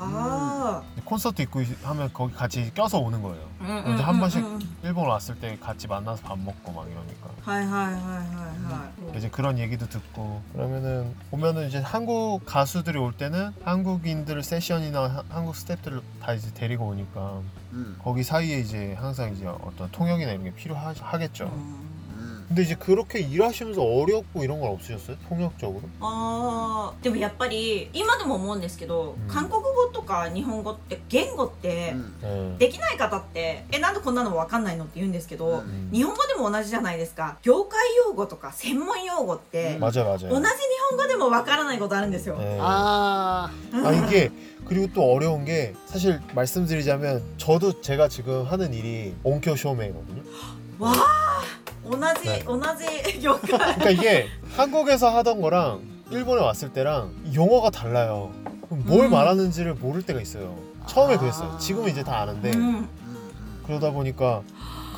[0.00, 0.02] 음.
[0.02, 0.82] 아.
[1.04, 3.44] 콘서트 있고 하면 거기 같이 껴서 오는 거예요.
[3.60, 4.58] 응, 응, 근데 한 번씩 응.
[4.82, 7.28] 일본 왔을 때 같이 만나서 밥 먹고 막 이러니까.
[7.42, 9.18] 하이 하이 하이 하이 하이.
[9.18, 15.54] 이제 그런 얘기도 듣고 그러면은 보면은 이제 한국 가수들이 올 때는 한국인들 세션이나 하- 한국
[15.54, 17.40] 스태프들을 다 이제 데리고 오니까
[17.72, 17.96] 음.
[18.02, 21.44] 거기 사이에 이제 항상 이제 어떤 통역이나 이런 게 필요하겠죠.
[21.44, 21.93] 음.
[22.49, 25.17] 근데 이제 그렇게 일하시면서 어렵고 이런 건 없으셨어요?
[25.29, 25.81] 통역적으로?
[25.99, 32.15] あーでもやっぱり今でも思うんですけど、うん韓国語とか日本語って言語って、 음.
[32.23, 32.57] 네.
[32.57, 35.89] できない方って「えなんでこんなの分かんないの?」って言うんですけど、 음.
[35.93, 40.41] 日本語でも同じじゃないですか業界用語とか専門用語って、うん 맞아요, 同じ日 맞아요.
[40.89, 42.57] 本語でも分からないことあるんですよ、 네.
[42.59, 44.31] 아, 아 이게
[44.65, 50.23] 그리고 또 어려운 게 사실 말씀드리자면 저도 제가 지금 하는 일이 온쿄 쇼메이거든요.
[50.79, 51.41] わあ
[51.83, 58.31] 同じ、ね同じ業界 그러니까 이게 한국에서 하던 거랑 일본에 왔을 때랑 용어가 달라요.
[58.67, 59.11] 그럼 뭘 음.
[59.11, 60.55] 말하는지를 모를 때가 있어요.
[60.87, 61.19] 처음에 아.
[61.19, 61.57] 그랬어요.
[61.59, 62.89] 지금은 이제 다 아는데 うん 음,
[63.65, 64.41] 그러다 보니까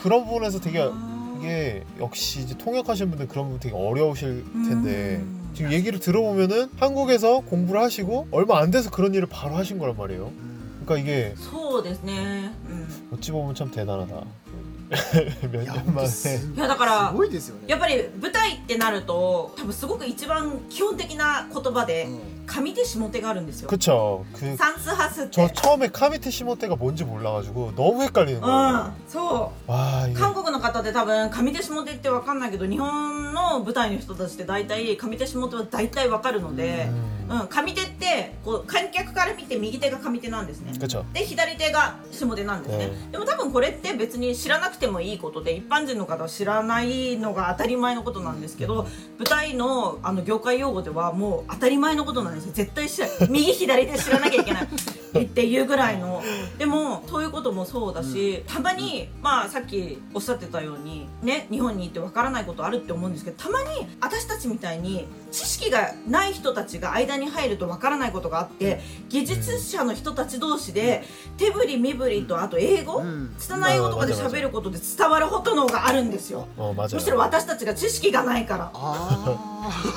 [0.01, 5.49] 그런 부분에서 되게 あー 이게 역시 이제 통역하시는 분들 그런 부분 되게 어려우실 텐데 음.
[5.55, 10.25] 지금 얘기를 들어보면은 한국에서 공부를 하시고 얼마 안 돼서 그런 일을 바로 하신 거란 말이에요.
[10.27, 10.81] 음.
[10.85, 14.13] 그러니까 이게 そうですね、うん、 어찌 보면 참 대단하다.
[14.90, 17.64] いや 本当すいやだからすごいですよね。
[17.66, 22.35] やっぱり舞台ってなると多分すごく一番基本的な言葉で、うん。
[22.47, 24.25] 上手下手があるんですよ 그쵸.
[24.33, 28.87] 그 サンスハスって 저 처음에 카미테 시모테가 뭔지 몰라가지고 너무 헷갈리는 う 거예요.
[28.87, 36.89] んそう 와 이게 韓国の方って多分上手下手って分かんないけど日本の舞台の人たちって大体上手下手は大体分かるので、
[37.29, 41.05] 음, うん、上手ってこう観客から見て右手が上手なんですね 그쵸.
[41.13, 52.35] で左手が下手なんですね、うでも多分これって別に知らなくてもいいことで一般人の方は知らないのが当たり前のことなんですけど舞台のあの業界用語ではもう当たり前のことなんです す。
[52.36, 52.52] ですよ。
[52.54, 54.68] 絶対知ら右左で知らなきゃいけない。
[55.24, 56.22] っていうぐらいの。
[56.58, 71.04] でもそういうこともそうだし、うん、たまに、うん、まあさっきおっしゃってたようにね日本に行ってわからないことあるって思うんですけどたまに私たちみたいに知識がない人たちが間に入るとわからないことがあって技術者の人たち同士で
[71.36, 76.46] 手振り身振りとあと英語、うん、拙い語とかで喋ることで伝わることの方があるんですよ。
[76.56, 78.70] むしろ私たちが知識がないから。
[78.74, 79.46] あ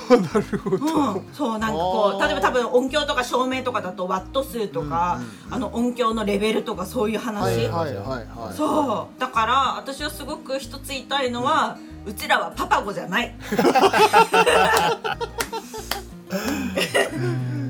[0.10, 0.78] なるほど、
[1.16, 13.35] うん、そうなんかこう例えば多分音響とか照明とかだとワット数とか、うんうんあの音響のレベルとかそういうは話、いはいはいはいそうだから私はすごく一つ言いたいのは、うちらはパパ語じゃない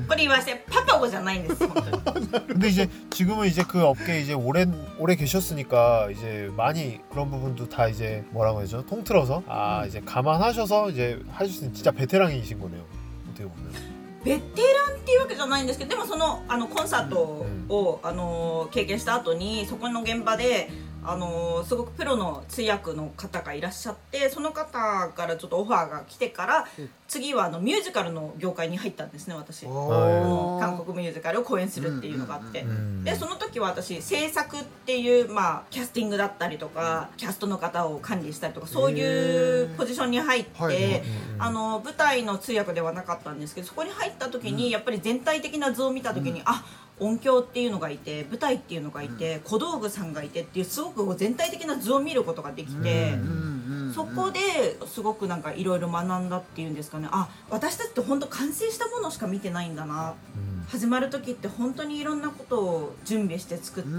[0.07, 4.65] これ言わせてパパ語じゃないんです本当に 근데 이제 지금은 이제 그 업계에 이제 오래
[4.99, 11.19] 오래 계셨으니까 이제 많이 그런 부분도 다 이제 뭐라고 해야죠 통틀어서 아 이제 감안하셔서 이제
[11.31, 12.83] 하실 수 있는 진짜 베테랑이신 거네요
[13.29, 13.88] 어떻게 보면
[14.24, 20.68] ベテランっていうわけじゃないんですけどでもそのあのコンサートを、あの経験した後にそこの現場で
[21.04, 26.90] あのすごくプロの通訳の方がいらっしゃってその方からちょっとオファーが来てからうん。
[27.10, 29.66] 次はあのミュージカルの業界に入ったんですね私。
[29.66, 32.70] 韓国ミュージカルを公演するっていうのがあって、うん。
[32.70, 41.02] うんうんでその時は私制作っていう、まあ、キャスティングだったりとかキャストの方を管理したりとかそういうポジションに入って、はいはい
[41.38, 46.62] あの舞台の通訳ではなかったんですけどそこに入った時に、やっぱり全体的な図を見た時に、あ
[47.00, 53.14] 音響っていうのがいて舞台っていうのがいて、小道具さんがいてっていうすごく全体的な図を見ることができて。
[53.14, 54.40] うんうんうんそこで
[54.86, 57.08] すごくなんかいろいろ学んだっていうんですかね。
[57.10, 60.14] あ私たちって本当完成したものしか見てないんだな。
[60.36, 60.60] 음.
[60.70, 63.92] 始まる時って本当にいろんなことを準備して作って、う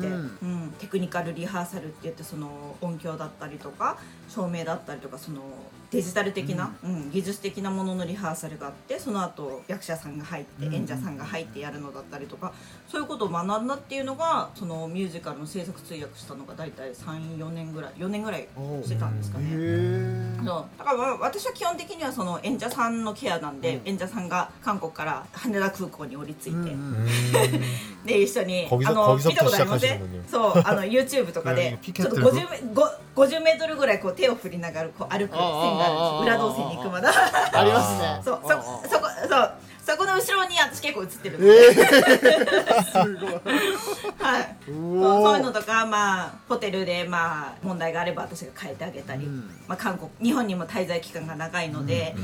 [0.43, 0.67] うん。
[0.67, 3.97] んテクニカルリハーサルって言ってその音響だったりとか
[4.29, 5.41] 照明だったりとかその
[5.89, 7.11] デジタル的な、うん。
[7.11, 12.53] 技術的なもののリハーサルがあってその後役者さんが入ってうん演者さんが入ってやるのだったりとか
[12.87, 18.47] そういうことを学んだっていうのがそのミュージカルの制作通訳したのが大体34年ぐらい4年ぐらい
[18.83, 19.49] してたんですかね。
[20.45, 20.65] そう。
[20.77, 27.05] だから私は基本的にはその演者さんのケアなんで、うん、演者さんが韓国から羽田空港に降りついて、うん、
[28.05, 32.47] で一緒にあの見たことありません、そうあの YouTube とかでちょっと 50,
[33.15, 37.07] 50メートルぐらいこう手を振りながらこう歩く線がある裏動線に行くまで。
[37.07, 38.21] ありますね。
[38.23, 38.49] そうそ
[38.89, 39.51] そこそう。
[39.85, 43.33] そこの後ろに私結構映ってるので、えー、 すごい。
[44.19, 49.49] はい、おそういうのとか、まあ、ホテルで、まあ、問題があれば私が変えてあげたり、うん。
[49.67, 52.15] まあ、韓国日本にも滞在期間が長いので、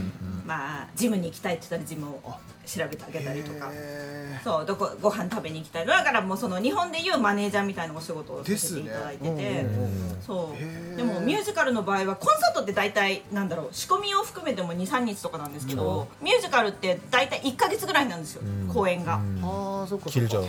[0.47, 2.21] まあ、ジムに行きたいって言ったらジムを
[2.65, 3.69] 調べてあげたりとか。
[3.73, 9.65] へそうどこご飯食べに行きたいだからもうその日本でいうマネージャーみたいなお仕事をさせていただいてて、ね。
[9.67, 9.71] う。
[9.71, 10.21] んうんうん。
[10.21, 10.55] そ
[10.93, 18.73] うでもミュージカルの場合はコンサートって大体なんだろう仕込みを含めても23日とかなんですけど、ミュージカルって大体1か月ぐらいなんですよ、うん。
[18.73, 20.27] 公演が、ああそっかそっか。
[20.27, 20.47] 길 죠.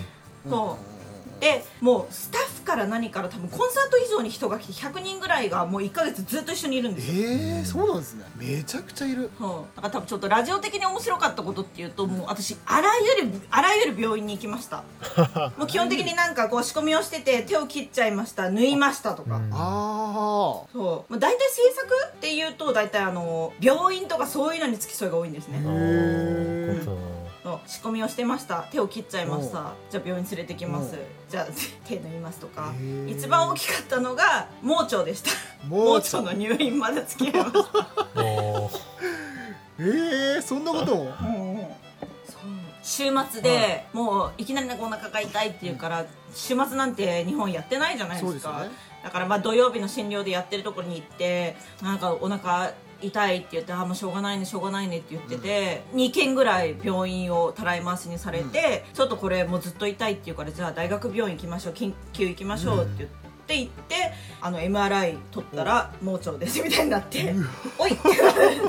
[0.49, 0.98] そう
[1.41, 7.23] でもうスタッフから何から多分コンサート以上に人が来て100人ぐらいがもう1か月ずっと一緒にいるんですよ。
[7.23, 8.25] えー、そうなんですね。
[8.37, 9.31] めちゃくちゃいる。
[9.39, 9.77] そう。
[9.77, 14.85] だから多分ちょっとラジオ的に面白かったことっていうともう私あらゆるあらゆる病院に行きました。
[15.57, 18.51] もう基本的になんかこう仕込みをしてて手を切っちゃいました。
[18.51, 19.51] 縫いましたとか、うん。
[19.53, 27.18] あそう、まあ、大体制作っていうと大体あの病院とかそういうのに付き添いが多いんですね、 어, 음.
[27.67, 28.67] 仕込みをしてました。
[28.71, 29.73] 手を切っちゃいました。
[29.91, 30.99] じゃあ病院連れてきます。
[31.29, 31.47] じゃあ
[31.85, 32.73] 手縫いますとか。
[33.07, 35.31] 一番大きかったのが盲腸でした。
[35.69, 36.23] 盲腸。
[36.23, 37.97] の入院まで付き合いました。
[39.81, 41.07] えー、そんなこと？
[42.83, 48.71] 週末でもういきなりなかお腹が痛いっていうから週末なんて日本やってないじゃないですか、ね、
[49.05, 63.10] だからまあ土曜日の診療でやってるところに行ってなんかお腹痛いって言ってあもうしょうがないねしょうがないねって言ってて、2軒ぐらい病院をたらい回しにされて、ちょっとこれもうずっと痛いっていうからじゃあ大学病院行きましょう緊急行きましょうって言っ
[63.46, 67.36] て行ってあの MRI 取ったら盲腸ですみたいになって「
[67.78, 68.62] おい!」って言われて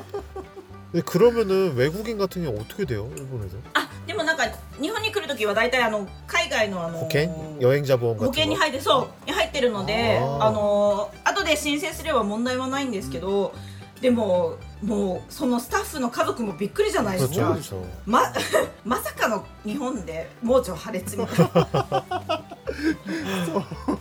[0.92, 3.11] 근데 그러면은 외국인 같은 경우 어떻게 돼요?
[3.16, 3.57] 일본에서?
[3.75, 4.44] あでもなんか
[4.81, 7.31] 日本に来る時は大体あの海外のあの 保険?
[7.61, 8.61] 여행자 보험 保 같은 険に 거?
[8.61, 13.53] 入ってそうに入ってるのであーあの後で申請すれば問題はないんですけど、
[14.02, 17.58] でももうそのスタッフの家族もびっくりじゃないですか。
[18.06, 18.22] ま
[18.86, 22.44] まさかの日本で盲腸破裂みたいな。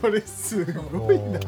[0.01, 1.39] それすごいな。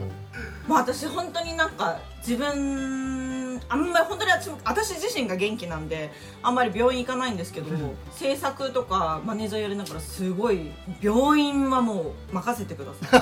[0.68, 6.12] 私本当になんか自分あんまり本当に私私自身が元気なんで
[6.44, 13.22] あんまり病院行かないんですけど、うん、制作とかマネージャーやりながらすごい病院はもう任せてください。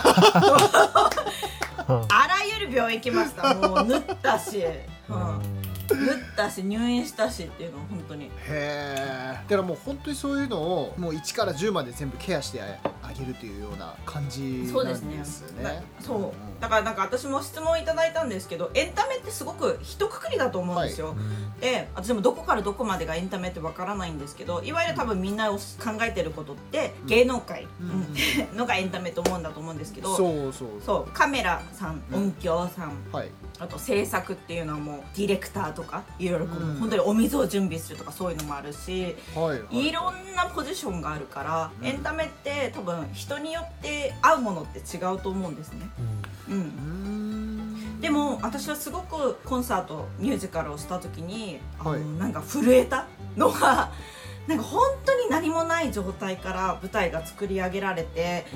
[2.10, 3.54] あらゆる病院行きました。
[3.56, 4.58] もう縫ったし、
[5.10, 5.22] うん、縫
[5.96, 8.26] 음, ったし入院したしっていうのは本当に。
[8.26, 15.64] へえだからもう本当にそういうのをもう1から10まで全部ケアしてあげるというような感じそうですなんねですね。
[15.64, 15.72] だ
[16.06, 16.62] そう。
[16.62, 25.62] だからなんか私も質問いただいたんですけどエンタメってすごく一括りだと思うんですよ、 음, で私もどこからどこまでがエンタメってわからないんですけどいわゆる多分みんなを考
[26.02, 27.90] えてることって芸能界、うん。
[28.52, 28.58] うん。
[28.58, 30.68] のがエンタメと思うんだと思うんですけどそうそう。
[30.86, 32.24] そうカメラさんうん。
[32.24, 33.32] 音響さん、はい。
[33.60, 36.76] あと制作っていうのはもうディレクターとかいろいろこう、うん。
[36.76, 39.88] 本当にお水を準備するとかそういうのもあるしはいはい。
[39.88, 41.88] いろんなポジションがあるから、うん。
[41.88, 45.90] エンタメって多分人によって合うものって違うと思うんですね。
[46.50, 46.60] 음, うん。
[46.60, 46.66] うー
[47.98, 48.02] ん。
[48.02, 52.02] でも私はすごくコンサートミュージカルをした時に、あのはい。
[52.18, 53.92] なんか震えたのが
[54.50, 58.48] なんか本当に何もない状態から舞台が作り上げられて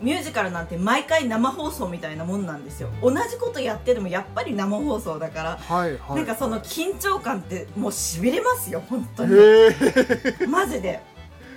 [0.00, 2.88] ミュージカルなんて毎回生放送みたいなもんなんですよ。
[3.02, 6.16] 同じことやってでもやっぱり生放送だから、はいはい。
[6.18, 9.34] なんかその緊張感ってもうしびれますよ本当に。
[10.46, 11.00] マジで。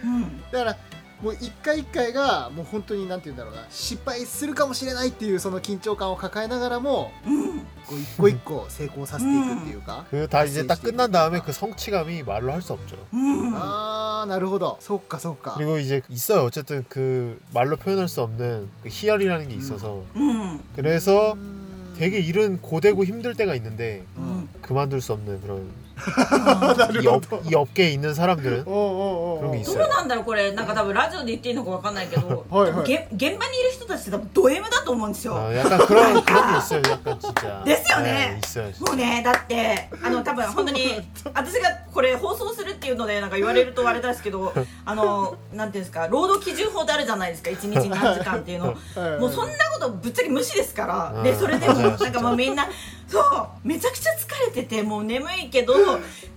[0.04, 0.42] うん。
[0.52, 0.78] だから
[1.23, 12.97] もう一回一回がもう本当になんて言うんだろうな失敗するかもしれないっていうその緊張感を抱えながらもうんこう一個一個成功させていくっていうか、 그 다 이제 딱 끝난 다음에 그 성취감이 말로 할 수 없죠.
[13.13, 16.43] うんああなるほどそっかそっか 그리고 이제 있어요.
[16.45, 22.61] 어쨌든 그 말로 표현할 수 없는 그 희열이라는 게 있어서 うん 그래서 うーん 되게 일은
[22.61, 25.71] 고되고 힘들 때가 있는데 うん 그만둘 수 없는 그런
[26.03, 29.87] なる 이, ほ 업, ど 이 업계에 있는 사람들은 おうおうおうおう그런 게 ど 있어요.
[29.87, 36.83] うなんだろうこれなんか多分ラジオで言っていいのかわかんないけどはいはいげ現場にいる人たちって多分ド M だと思うんですよ、 어, 약간 그런 그런 게 있어요.
[36.91, 37.63] 약간 진짜.
[37.65, 38.41] 됐어요, 네, 네.
[38.43, 38.73] 있어요.
[38.73, 38.85] 진짜.
[38.85, 41.01] もうねだってあの多分本当に
[41.35, 44.53] 私がこれ放送するっていうのでなんか言われるとあれですけど
[44.85, 52.67] あのなんていうんですか労働基準法ってあるじゃないですか一日何時間っていうのはいはいもうそんなことぶっちゃけ無視ですからうんでそれでもうんなんかもうみんな
[53.08, 53.48] そう。
[53.64, 55.74] めちゃくちゃ疲れててもう眠いけど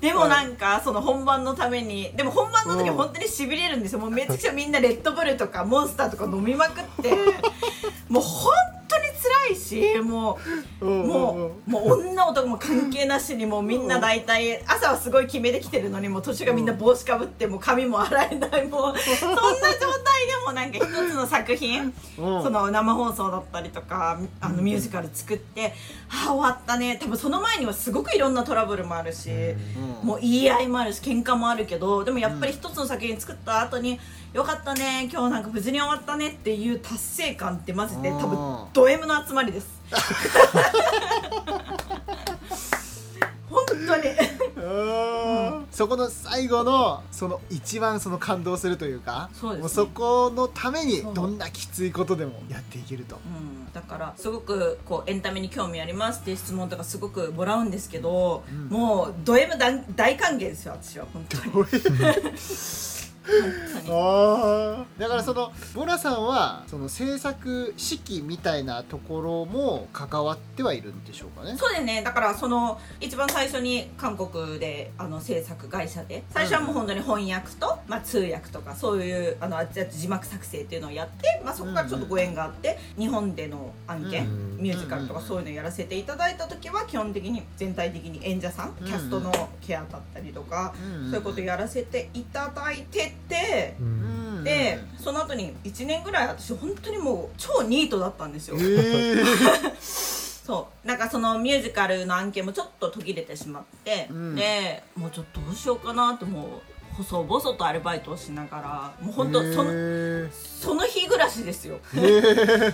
[0.00, 2.94] でもなんかその本番のためにでも本番の時うん。
[2.96, 3.98] 本当にしびれるんですよ。
[3.98, 7.10] もうめちゃくちゃみんなレッドブルとかモンスターとか飲みまくって
[8.08, 8.79] もう本当
[9.48, 10.38] いししも
[10.80, 22.42] うもうもう女男も関係なしにもうみんな大体朝はすごい決めてきてるのにもう途中がみんな帽子かぶってもう髪も洗えないもう そんな状態でもなんか一つの作品うん。
[22.42, 25.74] その生放送だったりとかあのミュージカル作って
[26.08, 26.98] ああ終わったね。
[27.00, 29.30] 多分その前にはすごくいろんなトラブルもあるし。
[29.30, 30.06] うん。
[30.06, 34.00] もう言い合いもあるし喧嘩もあるけどでもやっぱり一つの作品作った後に
[34.32, 39.68] 「よかったね今日なんか無事に終わったね」っていう達成感ってマジで多分ド M の集まりです。
[43.50, 44.02] 本当に。
[44.56, 44.60] う
[45.58, 45.66] ん。
[45.72, 49.60] そこの最後のその一番その感動するというかそうね。
[49.60, 53.16] もうそこのためにどんなきついことでもやっていけると。
[53.16, 61.66] うん、だからすごくこうエンタメに興味ありますっていう質問とかすごくもらうんですけど、もうド M 大大歓迎ですよ私は本当に
[63.88, 65.00] あー。
[65.00, 71.56] だからそのボラさんはその制作指揮みたいなところも関わってはいるんでしょうかね。
[71.58, 72.02] そうですね。
[72.02, 91.10] だからその一番最初に韓国であの制作会社で最初はもう本当に翻訳と、まあ、通訳とかそういうあのあ字幕作成っていうのをやって、まあ、そこからちょっとご縁があって、日本での案件、うんミュージカルとかそういうのやらせていただいた時は基本的に全体的に演者さん、キャストのケアだったりとか、うん。
[91.10, 93.74] そういうことやらせていただいてて。
[93.80, 94.44] うん。
[94.44, 98.56] でその後に1年ぐらい私本当にもう超ニートだったんですよ。
[98.58, 99.76] えー。
[99.80, 100.86] そう。
[100.86, 104.34] なんかそのミュージカルの案件もちょっと途切れてしまって、うん。
[104.34, 106.48] でもうちょっとどうしようかなともう
[107.02, 109.70] 細々とアルバイトをしながらもう本当その
[110.32, 111.78] その日暮らしですよ。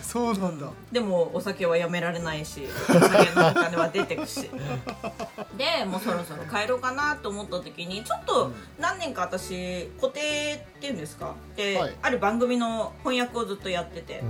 [0.02, 0.68] そうなんだ。
[0.90, 4.50] でもお酒はやめられないしお酒のお金は出てくし。
[5.56, 11.34] でもうそろそろ帰ろうかなと思った時にちょっと何年か私固定っていうんですか？
[11.56, 11.94] で、はい。
[12.02, 14.22] ある番組の翻訳をずっとやってて、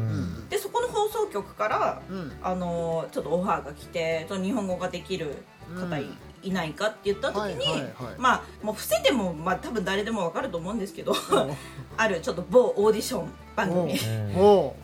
[0.51, 2.33] でそこの放送局からうん。
[2.43, 5.37] あのちょっとオファーが来て日本語ができる
[5.75, 6.17] 方い,、うん
[6.47, 7.93] いないかって言った時に、はいはいはい。
[8.19, 11.15] まあもう伏せても、まあ、多分誰でもわかると思うんですけど
[11.97, 13.99] あるちょっと某オーディション番組。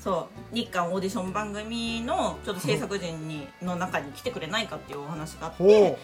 [0.01, 0.55] そう。
[0.55, 5.99] 日韓オーディション番組のちょっと制作陣にの中に来てくれないかっていうお話があっほて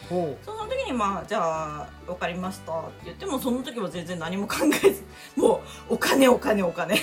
[0.44, 5.02] その時にまあじゃあ分かりましたって言ってもその時は全然何も考えず
[5.34, 7.00] もうお金お金お金。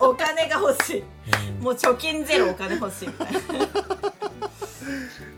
[0.00, 1.04] お お金が欲しい。
[1.62, 3.08] もう貯金ゼロお金欲しい。
[3.08, 3.42] みたいなう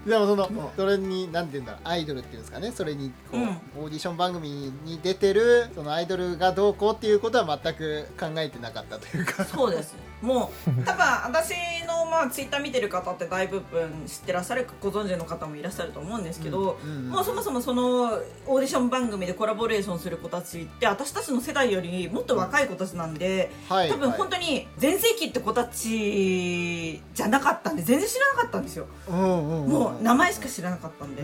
[0.07, 2.73] でもそのそれに何て言うんだろうアイドルっていうんですかね。
[2.73, 3.49] それにこう、うん。
[3.49, 9.45] オーディション番組に出てるそのアイドルがどうこうっていうことは全く考えてなかったというか。
[9.45, 9.97] そうです。
[10.21, 11.55] もう 多分私
[11.87, 23.89] のまあツイッター見てる方って大部分知ってらっしゃるご存知の方もいらっしゃると思うんですけど、うんうんもうそもそもそのオーディション番組でコラボレーションする子たちって私たちの世代よりもっと若い子たちなんで、はい。
[23.89, 31.23] 多分本当に全盛期って子たちじゃなかったんで全然知らなかったんですよ、うんもう名前しか知らなかったんで、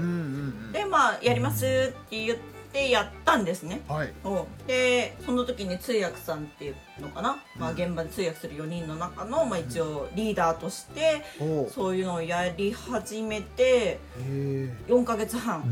[0.78, 1.68] でまあやりますっ
[2.08, 2.53] て言って
[2.90, 3.82] やったんですね。
[3.88, 4.12] はい。
[4.66, 11.22] でその時に通訳さんっていうのかな、まあ、現場で通訳する4人の中の、まあ、一応リーダーとして
[11.70, 14.72] そういうのをやり始めてへえ。
[14.88, 15.62] 4ヶ月半、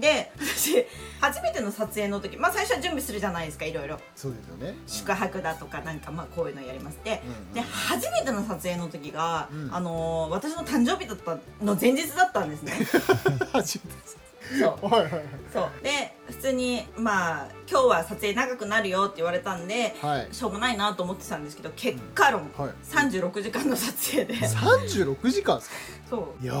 [0.00, 0.86] で私
[1.20, 3.98] 初めての撮影の時、まあ、最初は準備するじゃないですかいろいろ。
[4.14, 4.74] そうですよね。
[4.86, 7.22] 宿泊だとかなんかまあこういうのやりますで,、
[7.54, 9.74] で初めての撮影の時が、うん。
[9.74, 12.72] あのー私の誕生日だったの前日だったんですね。
[13.52, 14.22] 初めて
[14.58, 14.86] そう。
[14.88, 15.24] はいはいはい。
[15.52, 15.70] そう。
[15.82, 20.28] で普通にまあ今日は撮影長くなるよって言われたんで、はい。
[20.32, 22.70] しょうがないなと思ってたんですけど結果論、はい。
[22.84, 24.34] 36時間の撮影で。
[24.34, 25.76] 36時間ですか？
[26.10, 26.46] そう。
[26.46, 26.52] や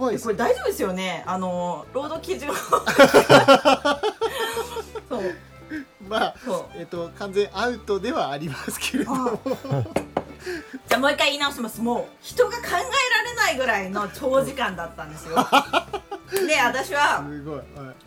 [0.00, 1.22] ばいっすこれ大丈夫ですよね？
[1.26, 2.54] あの労働基準を
[5.08, 5.34] そう。
[6.08, 6.64] まあそう。
[6.78, 9.40] えっと完全アウトではありますけれども。
[10.88, 11.80] じゃあもう一回言い直します。
[11.80, 12.88] もう人が考えられ
[13.36, 15.36] ないぐらいの長時間だったんですよ
[16.46, 17.62] で私はすごいは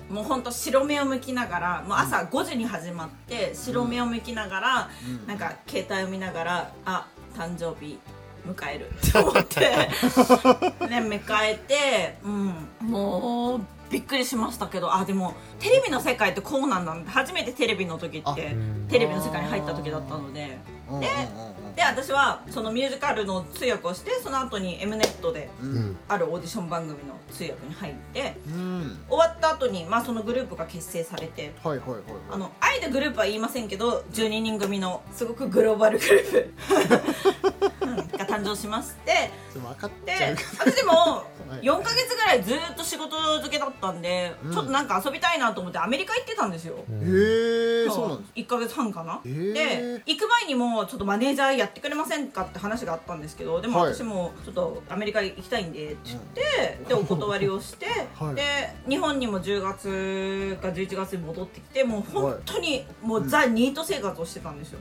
[0.10, 0.14] い。
[0.14, 5.28] もうほんと白目を向きながらもう朝5時に始まって白目を向きながら、うん。
[5.28, 7.08] なんか携帯を見ながらあ
[7.38, 8.00] 誕生日
[8.48, 8.92] 迎える。
[9.12, 9.60] と思って。
[10.90, 12.68] ね迎えてうん。
[12.82, 18.88] もうびっくりしましたけどあでもテレビの世界ってこうなんだ初めてテレビの時ってうん。
[18.90, 20.58] テレビの世界に入った時だったので
[21.00, 21.08] で
[21.76, 25.50] で私はそのミュージカルの通訳をしてその後に M ネットで
[26.08, 29.00] あるオーディション番組の通訳に入ってうん。
[29.10, 36.54] 終わった後にまあそのグループが結成されてはいはいはいあのあえてグループは言いませんけど12人組のすごくグローバルグループ。
[37.82, 39.32] うんが誕生しまして。
[39.54, 41.26] でも分かっちゃでもは
[41.62, 41.66] い。
[41.66, 44.54] 4ヶ月ぐらいずっと仕事漬けだったんで、うん。
[44.54, 48.32] ちょっとなんか遊びたいなと思ってアメリカ行ってたんですよ、へえそうなんです。
[48.36, 58.36] 1ヶ月半かな、で行く前にもちょっとマネージャーやってくれませんかって話があったんですけどでもはい私もちょっとアメリカ行きたいんでって言って、でお断りをして、 はい。
[58.36, 58.44] で
[58.88, 64.80] 日本にも10月か11月に戻ってきてもう本当にもうザ・ニート生活をしてたんですよ、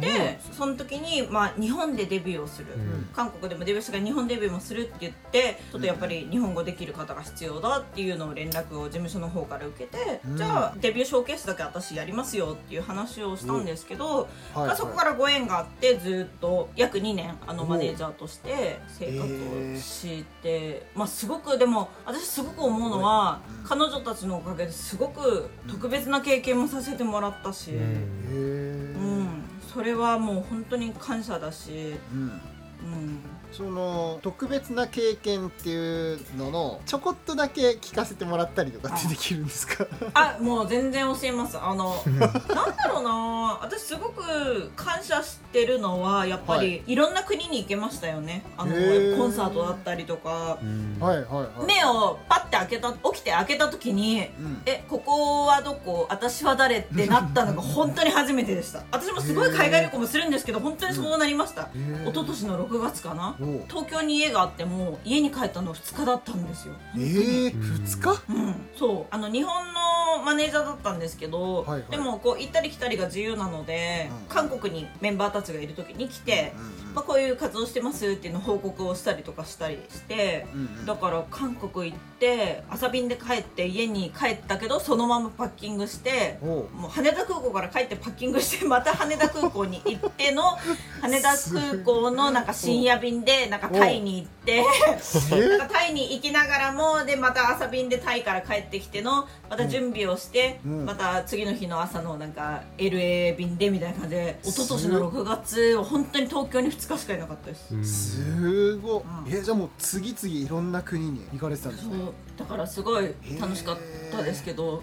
[0.00, 3.08] でその時に、まあ、日本でデビューをする、ん。
[3.14, 10.36] 韓国でもデビューしたから日本デビューもするって言ってちょっとやっぱり日本語できる方が必要だっていうのを連絡を事務所の方から受けて、うん。
[10.36, 27.70] じゃあデビューショーケースだけ私やりますよっていう話をしたんですけど、はいまあ、そこからご縁があってずっと約2年あのマネージャーとして生活をして、まあ、すごくでも私すごく思うのは、彼女たちのおかげですごく特別な経験もさせてもらったし。
[27.72, 27.78] うん。
[27.80, 29.28] へうん、
[29.72, 32.20] それはもう本当に感謝だし、えうん。
[32.20, 33.20] うん、
[33.52, 39.86] その特別な経験っていうののちょこっとだけ聞かせてもらったりとかってできるんですか？
[40.14, 41.58] あもう全然教えます。
[41.58, 43.58] あのなんだろうな。
[43.62, 46.96] 私すごく感謝してるのはやっぱり、、はい。
[46.96, 48.44] ろんな国に行けましたよね。
[48.56, 48.72] あの
[49.16, 50.58] コンサートだったりとか、は
[51.00, 51.66] いはいはい。
[51.66, 54.62] 目をパッて開けた起きて開けた時にうん。
[54.66, 56.06] えここはどこ？
[56.10, 58.82] 私は誰ってなったのが 本当に初めてでした。
[58.92, 61.70] 私もすごい海外旅行もするんですけど本当にそうなりました、
[62.04, 63.36] 一昨年の6月かな
[63.68, 66.74] 東京に家があっても家に帰ったの2日だったんですよ。
[66.96, 68.22] えー、2日？
[68.32, 69.06] うん、そう。
[69.14, 71.90] あの日本のマネージャーだったんですけど、はいはい。
[71.90, 74.28] でもこう行ったり来たりが自由なので、うん。
[74.28, 80.86] 韓国にメンバーたちがいる時に来て、うんうんまあ、こういう活動してますっていうのを報告をしたりとかしたりして、うんうん。
[80.86, 90.42] だから韓国行って朝便で帰って家に帰ったけどそのままパッキングしてもう羽田空港から帰ってパッキングして また羽田空港に行っての
[91.00, 94.38] 羽田空港のなんか深夜便でなんかタイに行って。
[94.48, 100.84] なんかタイに行きながらもでまた朝便でタイから帰ってきてのまた準備をして、うん。
[100.86, 109.32] また次の日の朝のなんか LA 便でみたいな感じで一昨年の6月は本当に東京に2日しかいなかったです、すごい、うん。
[109.34, 111.94] えじゃあもう次々いろんな国に行かれてたんですそう。
[111.94, 112.04] ね
[112.36, 113.78] だからすごい楽しかっ
[114.10, 114.82] たですけど、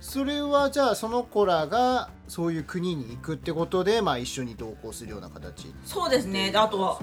[0.00, 5.74] それはじゃあその子らがそういう国に行くってことで、まあ、一緒に同行するような形？
[5.84, 6.52] そうですね。
[6.52, 6.98] であとは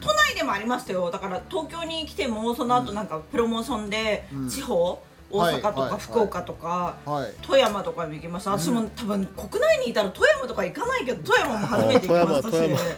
[0.00, 1.10] 都内でもありましたよ。
[1.10, 4.48] だから東京に来てもその後なんかプロモーションでうん。
[4.48, 5.00] 地方、
[5.31, 12.95] 大阪とはいはいか福岡とか、うんはい富山とかにも行きました私も多分国内にいたら富山とか行かないけど富山も初めて行きましたしあ富山富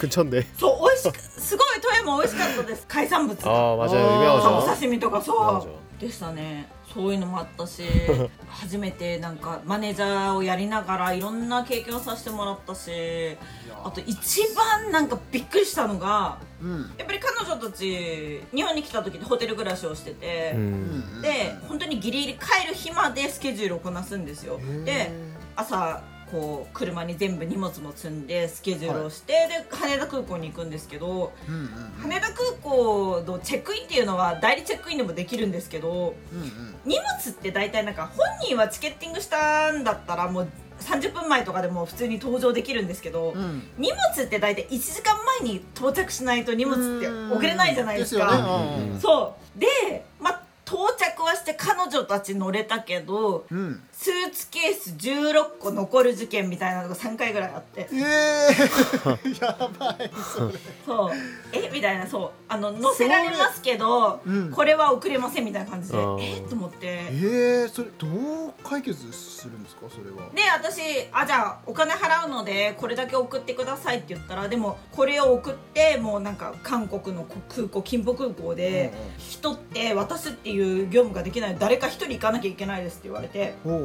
[0.00, 7.83] 근처인데 そう美味しくすごい富山美味しかったです海産物が 아 맞아요 あーお 유명하죠 刺身とかそ맞아 うでしたね そういうのもあったし
[8.49, 13.37] 初めてなんかマネージャーをやりながらいろんな経験をさせてもらったし
[13.83, 16.93] あと一番なんかびっくりしたのがうん。
[16.97, 20.61] やっぱり彼女たち日本に来た時にホテル暮らしをしてて、うん。
[21.17, 21.21] 음.
[21.21, 24.57] で本当にギリギリ帰る日までスケジュールをこなすんですよ。
[24.85, 25.11] で
[25.57, 26.01] 朝
[26.31, 31.69] こう車に全部荷物も積んでスケジュールをして、で羽田空港に行くんですけどうんうん
[32.01, 36.75] 羽田空港のチェックインっていうのは代理チェックインでもできるんですけどうんうん。
[36.85, 40.47] 荷物って大体なんか本人はチケッティングしたんだったらもう
[40.81, 43.63] 30分前とかでも普通に搭乗できるんですけど、うん。
[43.77, 48.37] 荷物って大体1時間前に到着しないと荷物って送れないじゃないですか。
[48.37, 48.91] ね。
[48.93, 48.99] うん。
[48.99, 49.59] そう。
[49.59, 57.87] で、まあ、到着はして彼女たち乗れたけどうんスーツケース16個残る事件みたいなのが3回ぐらいあって。
[57.93, 60.53] えー、 やばいそれ。
[60.85, 61.11] そう。
[61.53, 61.69] え？
[61.73, 62.05] みたいな。
[62.05, 62.31] そう。
[62.49, 64.51] あの乗せられますけど、うん。
[64.51, 65.97] これは送れませんみたいな感じで。
[65.97, 66.41] え？
[66.41, 66.77] と思って。
[67.09, 68.07] えー、それど
[68.49, 69.83] う解決するんですか？
[69.89, 70.29] それは。
[70.35, 70.81] で私
[71.13, 81.55] あじゃあお金払うのでこれだけ送ってくださいって言ったらでもこれを送ってもうなんか韓国の空港金浦空港で人って渡すっていう業務ができない。
[81.57, 83.55] 誰か一人行かなきゃいけないですって言われて。
[83.65, 83.84] お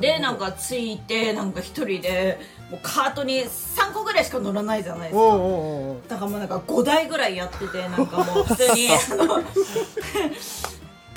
[0.00, 2.38] でなんか着いてなんか一人で
[2.70, 5.20] もうカートに3個ぐらいしか乗らないじゃないですか。
[6.08, 8.88] だからもうなんか5台ぐらいやっててなんかもう普通に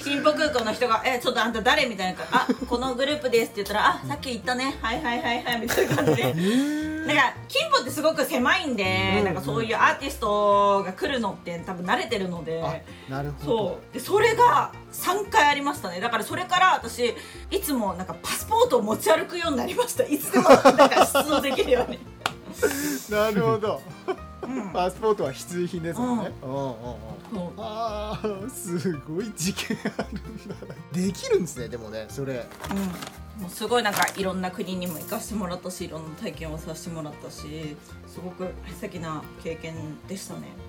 [0.08, 4.78] あの金浦空港の人が「えちょっとあんた誰?」みたいな「あこのグループです」って言ったら「あさっき言ったね。
[4.82, 6.28] はいはいはいはい」みたいな感じで。
[6.30, 6.98] えー。
[7.08, 12.62] なんか金浦ってすごく狭いんで、うんなんかそういうアーティストが来るのって多分慣れてるので。
[12.62, 13.58] あなるほど。
[13.58, 13.94] そう。
[13.94, 16.02] でそれが3回ありましたね。
[16.02, 17.16] だからそれから私
[17.50, 20.04] いつもなんかパスポートを持ち歩くようになりました。
[20.04, 22.00] いつでもなんか出動できるように、
[23.10, 23.82] なるほど。
[24.44, 24.70] うん。
[24.72, 26.50] パスポートは必需品ですもんね、うん。
[26.50, 27.17] うんうんそう
[27.58, 32.46] あーすごい事件あるんだできるんですねでもねそれ。
[32.72, 37.76] うん、もうすごいなんかいろんな国にも行かせてもらったしいろんな体験をさせてもらったし
[38.08, 39.76] すごく素敵な経験
[40.08, 40.42] でしたね。
[40.62, 40.67] うん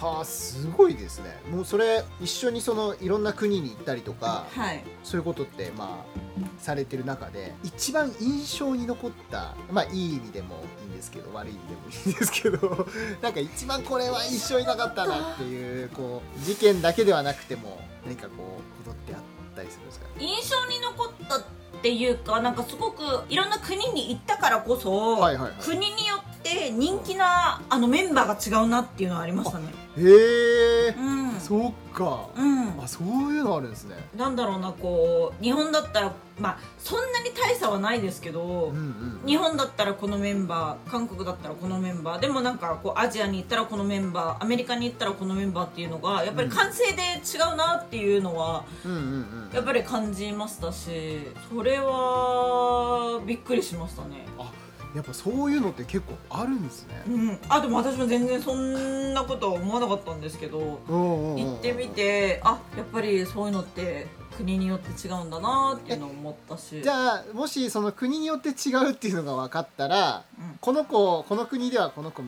[0.00, 1.40] はあすごいですね。
[1.50, 4.84] もうそれ一緒にそのいろんな国に行ったりとかはい。
[5.02, 6.18] そういうことってまあ
[6.60, 12.86] されてる中で一番印象に残ったまあいい意味でもいいんですけど悪い意味でもいいんですけど
[13.22, 19.20] なんか一番これは印象になかったなっていうこう事件だけではなくても何かこう踊ってあっ
[19.56, 20.06] たりするんですか？
[20.18, 21.42] 印象に残ったっ
[21.82, 25.52] ていうかなんかすごくいろんな国に行ったからこそ、はいはいはい。
[25.60, 28.68] 国によって人気なあのメンバーが違う。
[28.68, 32.28] なっていうのはありましたねへえうんそうか。
[32.36, 33.96] うんあそういうのあるんですね。
[34.16, 38.76] なんだろうなこう日本だったらまあそんなに大差はないですけど、うん
[39.22, 39.26] うん。
[39.26, 49.50] 日本だったらこのメンバー韓国だったらこのメンバーでもなんかこうアジアに行ったらこのメンバーアメリカに行ったらこのメンバーっていうのがやっぱり完成で違うなっていうのはうんうんうん。
[49.54, 51.20] やっぱり感じましたし
[51.50, 54.26] それはびっくりしましたね。
[54.38, 54.50] あ
[54.94, 57.02] やっぱそういうのって結構あるんですね。
[57.06, 57.38] うん。
[57.48, 66.82] あでも私も全然そんなことは思わなかったんですけど行行ってみてあやっぱりそういうのって国によって違うんだなっていうのを思ったし。
[66.82, 70.58] じゃあもしその国によって違うっていうのが分かったら、うん。
[70.60, 72.22] この子この国ではこの子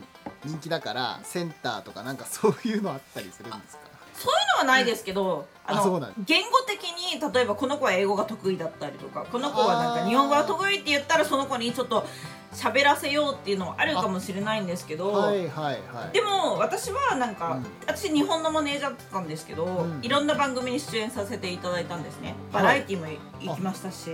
[0.44, 3.90] 人気だからセンターとかなんかそういうのあったりするんですか？
[4.14, 12.04] そういうのはないですけど、あの言語的に例えばこの子は英語が得意だったりとかこの子はなんか日本語が得意って言ったらその子にちょっと
[12.52, 16.12] 喋らせようっていうのはあるかもしれないんですけど、はいはいはい。
[16.12, 17.66] でも私はなんか、うん。
[17.86, 20.00] 私日本のマネージャーだったんですけど、うん。
[20.02, 22.34] いろんな番組に出演させていただいたんですね。
[22.52, 23.06] バラエティーも
[23.40, 24.10] 行きましたし。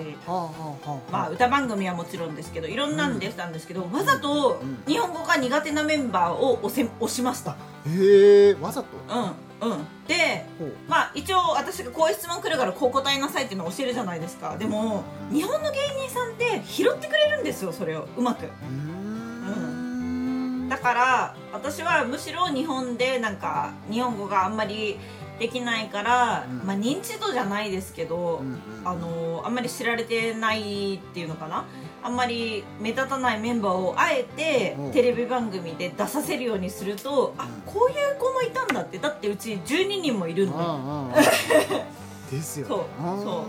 [1.11, 4.85] まあ、歌番組はもちろんですけどいろんなんでしたんですけど、わざとうん。
[4.87, 7.57] 日本語が苦手なメンバーを押せ押しました。
[7.87, 8.89] へえわざと？
[9.09, 9.87] うんうん。
[10.07, 10.45] で
[10.89, 14.57] まあ一応私がこういう質問来るからこう答えなさいっていうのを教えるじゃないですか。
[14.59, 18.07] でも日本の芸人さんって拾ってくれるんですよそれを。
[18.17, 18.47] うまく。
[18.47, 20.69] うーん。
[20.69, 24.99] だから私はむしろ日本でなんか日本語があんまり
[25.39, 26.67] できないから、うん。
[26.67, 28.61] まあ認知度じゃないですけど、うんうん。
[28.85, 31.65] あのあんまり知られてないっていうのかな
[32.07, 34.93] あんまり目立たないメンバーをあえてうん。
[34.93, 37.51] テレビ番組で出させるようにすると、あうん。
[37.67, 38.99] こういう子もいたんだって。
[38.99, 41.13] だってうち12人もいるんでうんうんうん。
[42.31, 42.69] ですよ。
[42.69, 42.87] ねそう。
[43.25, 43.45] そ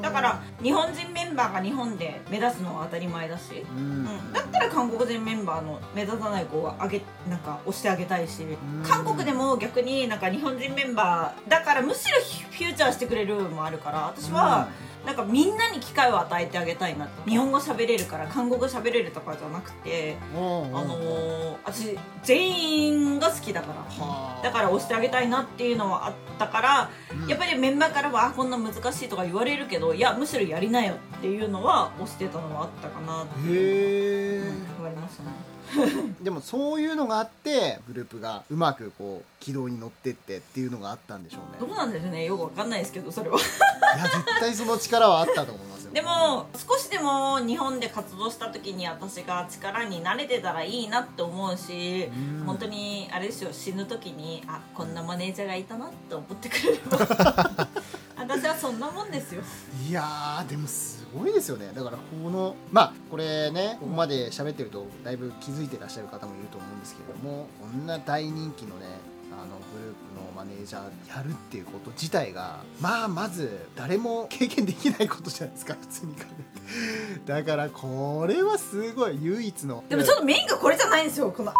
[0.00, 0.02] う。
[0.02, 3.80] だから日本人メンバーが日本で目立つのは当たり前だし、うん。
[3.80, 8.42] うん、だったら韓国人メンバーの目立たない子はあげなんか押してあげたいし。
[8.42, 8.56] ん。
[8.86, 14.68] 韓国でも逆になんか日本人メンバーだからむしろフューチャーしてくれる部分もあるから私は
[15.06, 23.74] なんかみんなに機会を与えてあげたいな日本語喋れるから韓国喋れるとかじゃなくてあのー私全員が好きだから。
[23.74, 24.42] はあ。
[24.42, 26.90] だから押してあげたいなっていうのはあったから
[27.22, 27.28] うん。
[27.28, 34.40] やっぱりメンバーからはあこんな難しいとか言われるけどいやむしろやりなよっていうのは押してたのはあったかなって言
[34.82, 35.30] われましたね
[36.22, 41.58] でもそういうのがあってグループがうまくこう軌道に乗ってってっていうのがあったんでしょうね。
[41.60, 42.24] どうなんでしょうね。
[42.24, 43.38] よくわかんないですけどそれは。
[43.38, 43.40] い
[43.98, 45.92] や絶対その力はあったと思いますよ。
[45.92, 52.10] でも少しでも日本で活動した時に私が力になれてたらいいなって思うし
[52.40, 52.44] うん。
[52.46, 57.68] 本当にあれですよ死ぬ時にあこんなマネージャーがいたなって思ってくれれば。
[58.18, 59.42] 私はそんなもんですよ。
[59.88, 61.70] いやーでもすごいですよね。
[61.74, 68.86] だからこのまあこれねここまで喋ってるとだいぶ気づいてらっしゃる方もいると思うんですけれどもこんな大人気のね
[69.32, 77.32] あのグループのマネージャーやるっていうこと自体がまあまず誰も経験できないことじゃないですか 普通に考えて。
[77.32, 81.30] だからこれはすごい唯一のでもちょっとメインがこれじゃないんですよ。
[81.30, 81.52] この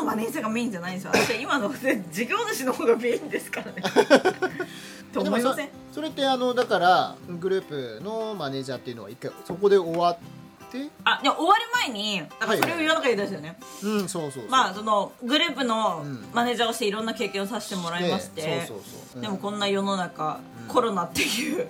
[0.00, 1.10] のマネージャーがメインじゃないんですよ。
[1.14, 1.72] 私は今の
[2.10, 3.82] 事業主の方がメインですからね
[5.12, 5.68] と思いません。
[5.92, 10.16] それってあのだからグループのマネージャーっていうのは一回そこで終わっ
[10.70, 16.24] てあでも終わる前にだからそれを言わなきゃいけないですよね、うんそうそうまあそのグループのうん。
[16.32, 19.20] マネージャーをしていろんな経験をさせてもらいまして、そうそうそう、うん。
[19.22, 20.72] でもこんな世の中、うん。
[20.72, 21.66] コロナっていう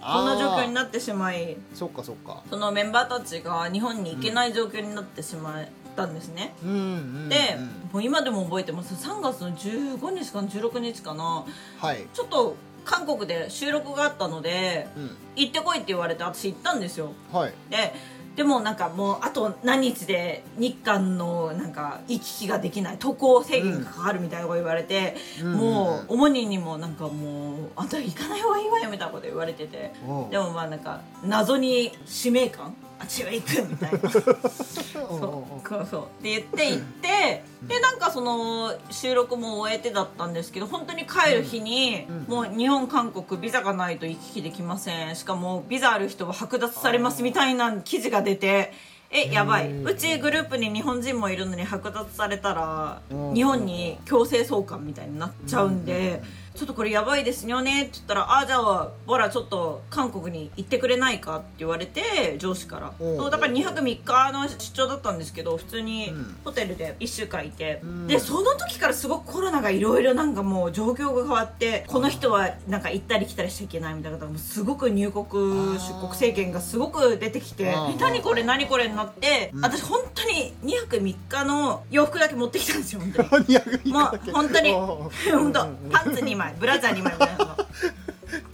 [0.00, 2.42] こんな状況になってしまいそっかそっか。
[2.48, 5.64] そのメンバーたちが日本に行けない状況になってしまっ
[5.94, 6.78] たんですね、うんうんう
[7.26, 7.28] ん。
[7.28, 7.58] で、
[7.92, 8.94] もう今でも覚えてます。
[8.94, 11.44] 3月の15日かな16日かな。
[11.78, 17.12] はい、ちょっと韓国で収録があったのでうん、行ってこいって言われて私行ったんですよ。
[17.32, 17.52] はい。
[17.70, 17.94] で
[18.36, 29.92] でもなんかもうあと何日で日韓のなんか行き来ができない渡航制限がかかるみたいなこと言われて、うんもう主任にもなんかもうあんた行かない方がいいわよみたいなこと言われてて。
[30.30, 33.98] でもまあなんか謎に使命感あっちは行くみたいな。
[35.10, 48.72] おうそうそうって言って行ってでなんかその収録も終えてだったんですけど本当に帰る日に、もう日本韓国ビザがないと行き来できませんしかもビザある人は剥奪されますみたいな記事が出て
[49.10, 53.00] えやばいうちグループに日本人もいるのに剥奪されたら
[53.34, 56.22] 日本に強制送還みたいになっちゃうんで。
[56.60, 62.92] ちょっとこれやばいですよねって言ったら「あじゃあボラちょっと韓国に行ってくれないか?」って言われて上司から。
[63.00, 68.06] そうだから2泊3日の出張だったんですけど普通にうんホテルで1週間いて、ん。
[68.06, 83.44] でその時からすごくコロナがいろいろなんかもう状況が変わってこの人はなんか行ったり来たりしちゃいけないみたいなことがすごく入国出国制限がすごく出てきて何これ何これになって、私本当に2泊3日の洋服だけ持ってきたんですよ本当に。
[83.46, 84.72] 200もう本当に。
[84.72, 87.56] 本当パンツ2枚ブラジャー2枚みたいなの。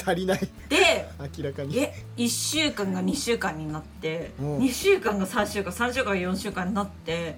[0.07, 0.49] 足りない。
[0.69, 1.79] で明らかに。
[1.79, 4.59] え1週間が2週間になってうん。
[4.59, 7.37] 2週間が3週間3週間が4週間になって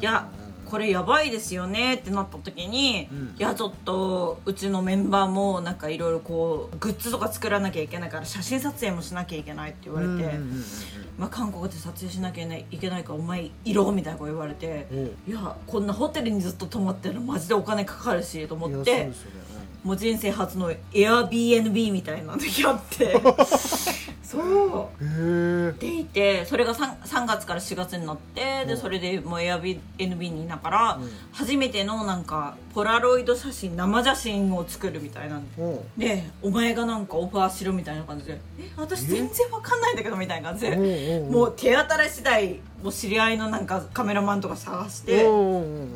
[0.00, 0.28] いや
[0.66, 3.34] これやばいですよねってなった時に、うん。
[3.38, 10.38] いやちょっとうちのメンバーもなんかいろいろこうグッズとか作らなきゃいけないから写真撮影もしなきゃいけないって言われて、
[11.16, 14.18] まあ、韓国で撮影しなきゃいけないからお前いろみたいな。
[14.18, 19.47] こと言われて、おういやこんなホテルにずっと泊まってるのマジでお金かかるしと思いやってそうですよね
[19.84, 23.20] もう人生初の Airbnb みたいなのやって。
[24.22, 25.74] そう。
[25.78, 28.78] でいてそれが 3, 3月から4月になってでうん。
[28.78, 31.10] それでもう Airbnb にいながら、うん。
[31.32, 35.40] 初めてのなんかポラロイド写真生写真を作るみたいな
[35.96, 36.24] で。
[36.42, 41.26] お前がなんかオファーしろみたいな感じでえ私全然わかんないんだけどみたいな感じで。
[41.30, 45.24] もう手当たり次第もう知り合いのなんかカメラマンとか探して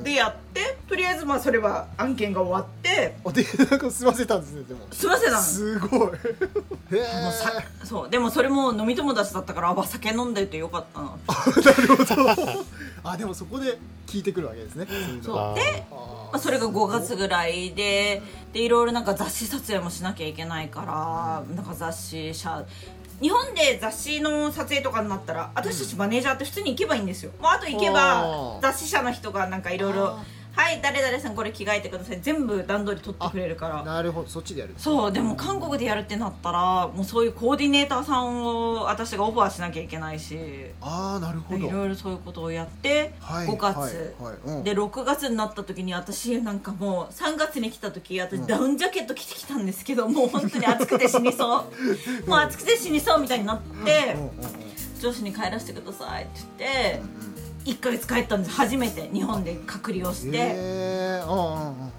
[0.02, 3.16] でやってとりあえずまあそれは案件が終わって。
[3.24, 4.80] あで なんか済ませたんですねでも。
[4.90, 6.00] すいませんなのすごい。
[6.02, 6.12] もう
[7.32, 7.52] さ
[7.84, 8.10] そう。
[8.10, 11.12] でもそれも飲み友達だったからあ酒飲んでてよかったな
[11.64, 12.64] なるほど。
[13.04, 14.86] あでもそこで聞いてくるわけですね。
[15.22, 15.94] そうであ
[16.32, 18.22] まあ、それが5月ぐらいで
[18.52, 20.80] でいろいろなんか雑誌撮影もしなきゃいけないか
[21.48, 22.64] らなんか雑誌社
[23.20, 30.24] 日本で雑誌の撮影とかになったら私たちマネージャーって普通に行けばいいんですよ、もうあと行けあばー雑誌社の人がなんかいろいろあ
[30.54, 33.82] 「はい誰々さんこれ着替えてください」全部段取り取ってくれるから。
[33.82, 34.28] なるほど。
[34.28, 34.74] そっちでやる。
[34.76, 40.38] そうでも韓国でやるってなったらもうそういうコーディネーターさんを私がオファーしなきゃいけないし。
[40.80, 41.66] ああなるほど。
[41.66, 43.92] いろいろそういうことをやってはい5月、はい
[44.22, 44.64] はいうん。
[44.64, 48.46] で6月になった時に私なんかもう3月に来た時私うん。
[48.46, 51.64] ダウンジャケット着てきたんですけど、もう本当に暑くて死にそう。
[52.28, 54.18] もう暑くて死にそうみたいになってう
[54.58, 54.62] ん
[55.00, 57.02] 上司に帰らせてくださいって言って
[57.64, 58.56] 1ヶ月帰ったんです。
[58.56, 60.36] 初めて日本で隔離をして。
[60.36, 61.92] へえうんうん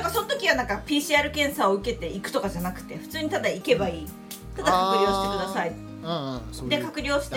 [0.00, 4.06] からその時はなんか PCR 検査を受けて行くとかじゃなくて普通にただ行けばいい。
[4.56, 5.70] ただ隔離をしてください。
[5.70, 6.68] うんうん。
[6.68, 7.36] で隔離をして。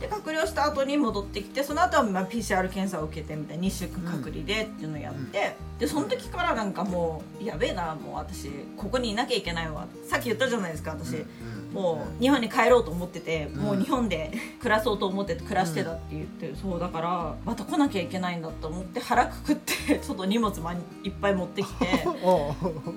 [0.00, 3.64] で隔離をした後に戻ってきてその後はまあ PCR 検査を受けてみたいな。
[3.64, 9.88] 2週間隔離でっていうのをやって、でその時からなんかもうやべえなもう私ここにいなきゃいけないわ。
[10.08, 21.86] さっき言ったじゃないですか私、うんもう日本に帰ろうと思ってて、もう日本で暮らそうと思ってて暮らしてたって言って、そうだからまた来なきゃいけないんだと思って腹くくってちょっと荷物まいっぱい持ってきて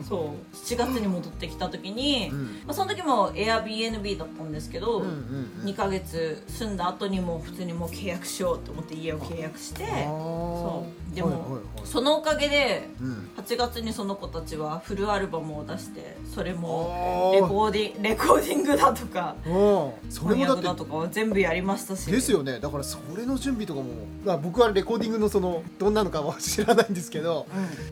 [0.08, 2.44] そう7月に戻ってきた時に、うん。
[2.66, 5.66] まあ、その時も Airbnb だったんですけど、うんうんうん。
[5.66, 13.30] 2ヶ月住んだ後にもう普通にもう契約しようと思って家を契約してそうでも、そのおかげでうん。
[13.38, 20.12] 8月にその子たちはフルアルバムを出してそれもレコーディレコーディングだとかうん。
[20.12, 22.10] それだとかは全部やりましたし。
[22.12, 22.60] ですよね。
[22.60, 23.88] だからそれの準備とかも、
[24.24, 27.48] まあ、僕はレコーディングのそのどんなのかは知らないんですけど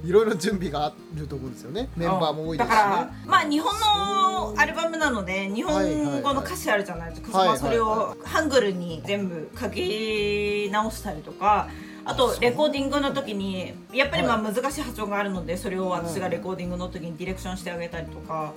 [0.06, 1.90] いろいろ準備があると思うんですよね。
[1.96, 2.76] メンバーも多いですしね。
[2.76, 11.68] だからまあ日本のアルバムなので日本語の歌詞あるじゃないですか、それをハングルに全部書き直したりとか
[12.10, 18.51] あとレコーディングの時にやっぱりまあは難しい発音があるのでそれを私がレコーディングの時にディレクションしてあげたりとか、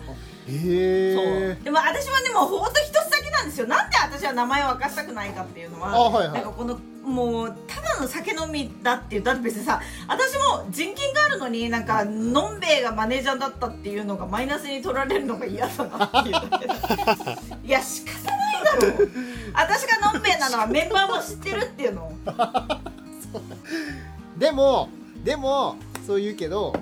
[0.49, 1.65] へえそう。
[1.65, 3.67] でも私はでもほんと一つだけなんですよ。
[3.67, 6.35] なんで私は名前を明かしたくないかっていうのはあはいはい。
[6.35, 16.35] なんかこのもうただの酒飲みだっていうだって別にさ私も人権があるのになんかのんべえがマネージャーだったっていうのがマイナスに取られるのが嫌だなっていう
[17.67, 19.11] いや仕方ないだろう。
[19.53, 22.13] 私がのんべえなのはメンバーも知ってるっていうの
[24.39, 24.89] でも
[25.25, 25.77] でも
[26.07, 26.75] そう言うけど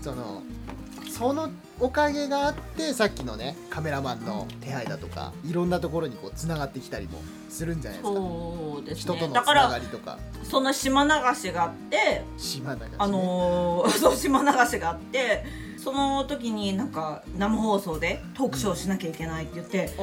[0.00, 0.42] その
[1.10, 1.50] その
[1.80, 8.18] おかげがあってさっきのねカメラマンの手配だとかいろんなところにこうつながってきたりもするんじゃないですか。
[8.18, 10.18] そうです人とのつながらりとか。
[10.44, 15.44] その島流しがあって島流し、ね、あのー そう島流しがあって
[15.88, 20.02] その時になんか生放送でトークショーしなきゃいけないって言って、う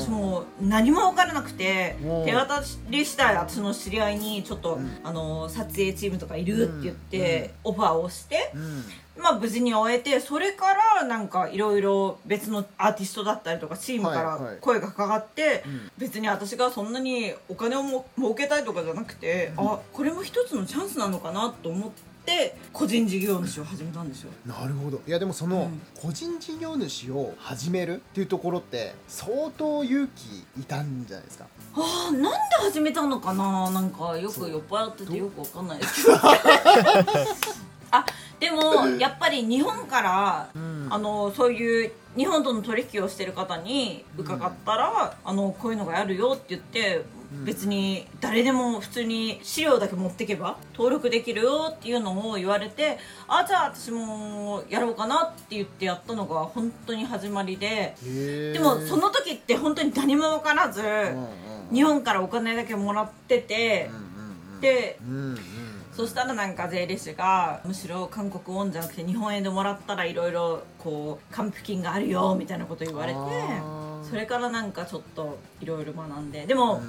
[0.00, 4.98] 私もう何も分からなくて手渡りしたい私の知り合いにちょっと、うん。
[5.04, 8.84] あのー撮影チームとかいるって言って、オファーをして、うん。
[9.22, 10.66] まあ無事に終えてそれか
[10.98, 15.90] らなんかいろいろ別のアーティストだったりとかチームから声がかかって、うん。
[15.98, 21.90] 別に私がそんなにお金をも儲けたいとかじゃなくて、あこれも一つのチャンスなのかなと思っ
[22.26, 24.30] て個人事業主を始めたんですよ。
[24.44, 25.00] なるほど。
[25.06, 31.46] いやでもそのうん個人事業主を始めるっていうところって相当勇気いたんじゃないですか？
[31.76, 32.28] ああなんで
[32.60, 33.70] 始めたのかな？
[33.70, 36.18] なんかよく酔っ払っててよくわかんないですけど。
[37.92, 38.04] あ
[38.40, 40.76] でもやっぱり日本から、うん。
[40.88, 47.04] あのそういう日本との取引をしてる方に伺ったら、あのこういうのがあるよって言って、うん
[47.44, 52.98] 別に誰でも普通に資料だけ持ってけば登録できるよっていうのを言われて
[53.28, 57.96] あじゃあ私もやろうかなって言ってやったのが本当に始まりで
[58.52, 60.82] でもその時って本当に何も分からず、
[61.72, 63.90] 日本からお金だけもらってて
[64.60, 64.98] で
[65.96, 73.18] そしたらなんか税理士がむしろ韓国ウォンじゃなくて日本円でもらったらいろいろこう還付金があるよみたいなこと言われて
[74.08, 76.82] それからなんかちょっといろいろ学んででも、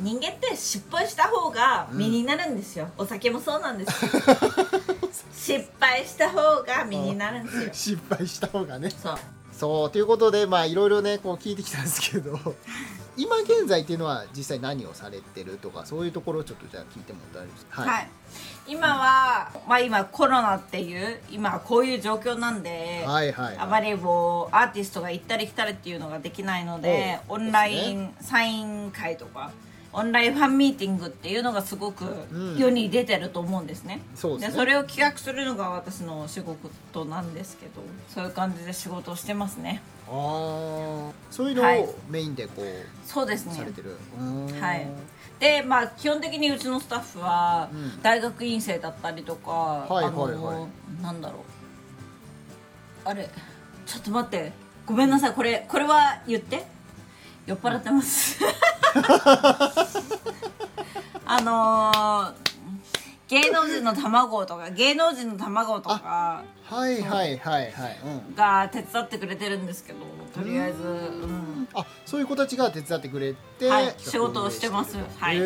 [0.00, 4.04] 人間って失敗した方が身になるんですよ、お酒もそうなんです。
[4.04, 4.10] よ
[5.32, 7.96] 失敗した方が身になるんですよ。
[7.98, 8.90] 失敗した方がね。
[8.90, 9.18] そう。
[9.52, 12.36] そうということでまあいろいろねこう聞いてきたんですけど
[13.16, 17.82] 今現在っていうのは実際何をされてるとかそういうところをちょっとじゃあ聞いても大丈夫ですか？
[17.82, 18.08] はい、
[18.66, 29.52] 今は、まあ、今コロナっていう今こういう状況なんで、はいはいあまりこうアーティストが行ったり来たりっていうのができないのでオンラインサイン会とか
[29.96, 32.56] オンラインファンミーティングっていうのがすごくん。
[32.58, 34.00] 世に出てると思うんですね。
[34.16, 34.56] そうですね。
[34.56, 37.72] それを企画するのが私の仕事なんですけど
[38.08, 39.80] そういう感じで仕事をしてますね。
[40.08, 41.10] あー。
[41.30, 41.82] そういうのはい。
[41.82, 42.64] をメインでこう
[43.06, 43.54] そうですね。
[43.54, 43.96] されてる、
[44.60, 44.86] はい。
[45.38, 48.02] でまあ基本的にうちのスタッフはうん。
[48.02, 50.34] 大学院生だったりとか、はいあのはい。
[50.34, 50.66] は
[51.02, 53.08] なんだろう。
[53.08, 53.28] あれ
[53.86, 54.52] ちょっと待って。
[54.86, 55.32] ごめんなさい。
[55.32, 56.66] これこれは言って
[57.46, 58.38] 酔っ払ってます。
[61.26, 62.44] あのー
[63.28, 70.00] 芸能人の卵とか芸能人の卵とかはいはいはいはい、うん、が手伝ってくれてるんですけど
[70.34, 74.96] とりあえず、うん、あそういう子たちが手伝ってくれて、はい仕事をしてます。
[74.96, 75.38] はい。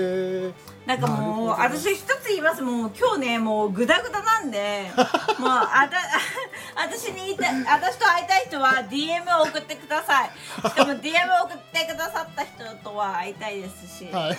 [0.86, 2.62] なんかもう私一つ言います。
[2.62, 4.90] もう今日ねもうグダグダなんで
[5.38, 5.98] もうあた
[6.82, 10.30] 私に言いたい私と会いたい人は DM を送ってください。
[10.70, 14.38] しかも DM を送ってくださった人とは会いたいですし、はい。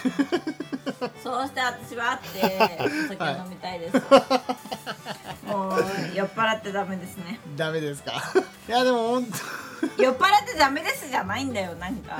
[1.23, 3.97] そうして私は会ってお酒を飲みたいです、
[5.45, 5.85] もう
[6.15, 7.39] 酔っ払ってダメですね。
[7.55, 8.13] ダメですか。
[8.67, 9.25] いやでも本
[9.97, 12.17] 酔っ払ってダメですじゃないんだよなんか。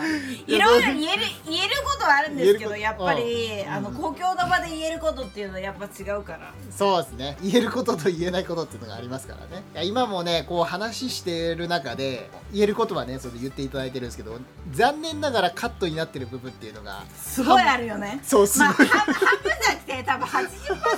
[0.48, 3.72] いろいろ言える言えることはあるんですけどやっぱり、うん。
[3.72, 6.54] あの公共の場で言えることっていうのはやっぱ違うから。
[6.78, 7.38] 当そうですね。
[7.42, 9.64] 言えることと言えないことっていうのがありますからね。
[9.74, 14.38] いや今もねこう話してる中で言えることはねそれで言っていただいてるんですけど
[14.72, 18.20] 残念ながらカットになってる部分っていうのがすごいあるよね。
[18.24, 20.90] そうすごい、まあ半半分じゃなくて多分80%ぐらい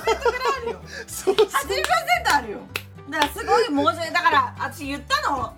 [0.62, 0.80] あるよ。
[1.06, 1.42] そう80%
[2.34, 2.58] あるよ
[3.10, 5.52] だからすごい申し訳だから私言ったの。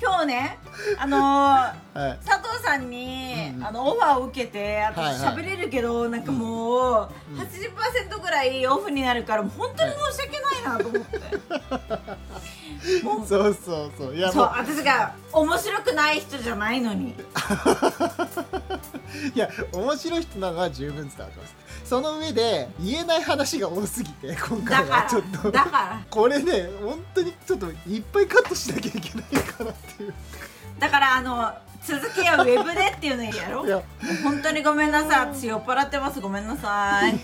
[0.00, 0.58] 今日ね
[0.98, 1.74] あのーは
[2.14, 2.18] い。
[2.26, 3.66] 佐藤さんに、うんうん。
[3.66, 5.36] あのオファーを受けて私はいはい。
[5.36, 11.18] 喋れるけど、なんかもう、うん80%ぐらいオフになるから本当に申し訳ないなと思って、
[13.04, 14.14] もうそうそうそう。
[14.16, 17.14] いやそう私が面白くない人じゃないのに。
[19.34, 21.54] いや面白い人なのは十分伝わってます。
[21.84, 25.02] その上で言えない話が多すぎて今だ回は。
[25.02, 25.44] かちょっと。
[25.44, 26.00] らだから。
[26.10, 30.14] これね本当にちょっといっぱいカットしなきゃいけないかなっていう
[30.78, 31.52] だからあの
[31.86, 33.80] 続きはウェブでっていうのやろいや。
[34.24, 35.34] 本当にごめんなさい。
[35.34, 36.20] 私酔っ払ってます。
[36.20, 37.16] ごめんなさい。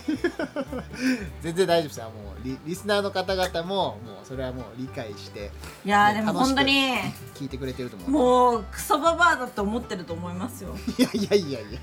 [1.43, 2.05] 全然大丈夫ですよ。
[2.05, 5.51] もうリリスナーの方々ももうそれはもう理解して
[5.85, 6.93] いやでも本当に
[7.35, 8.09] 聞いてくれてると思う。
[8.09, 10.75] もうクソババアだと思ってると思いますよ。
[10.97, 11.79] いやいやいやいや。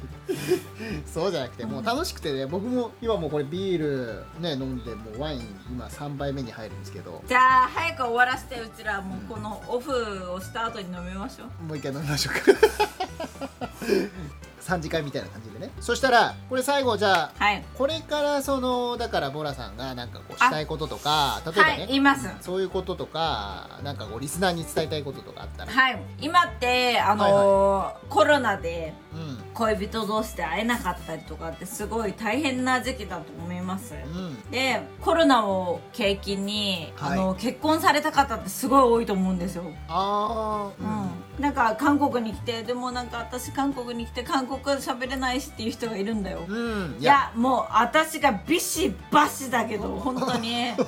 [1.06, 7.22] そうじゃなくてもう楽しくてね僕も今もうこれビールね飲んでもうワイン今3杯目に入るんですけど。
[7.26, 11.64] じゃあ早く終わらせてうちらもうこのオフをした後に飲みましょう。
[11.64, 12.69] もう一回飲みましょうか
[14.60, 15.72] 3次会みたいな感じでね。
[15.80, 17.64] そしたらこれ最後じゃあはい。
[17.76, 22.28] これからそのだからボラさんがなんかこうしたいこととか例えばね、はい言います。
[22.40, 26.00] そういうこととかなんかこうリスナーに伝えたいこととかあったら、はい。
[26.20, 33.94] 今ってあのーコロナでうん恋人同士で会えなかったりとかってすごい大変な時期だと思います。
[33.94, 34.50] うん。
[34.50, 37.18] でコロナを契機に、はい。
[37.18, 39.64] あの結婚された方ってすごい多いと思うんですよ。
[39.88, 50.70] ああうん、なんか韓国に来てでもなんか私韓国に来て韓国語喋れないしっていう人がいるんだよ、うん、うん、いやもう私がビシバシだけど 本当に。
[50.80, 50.84] う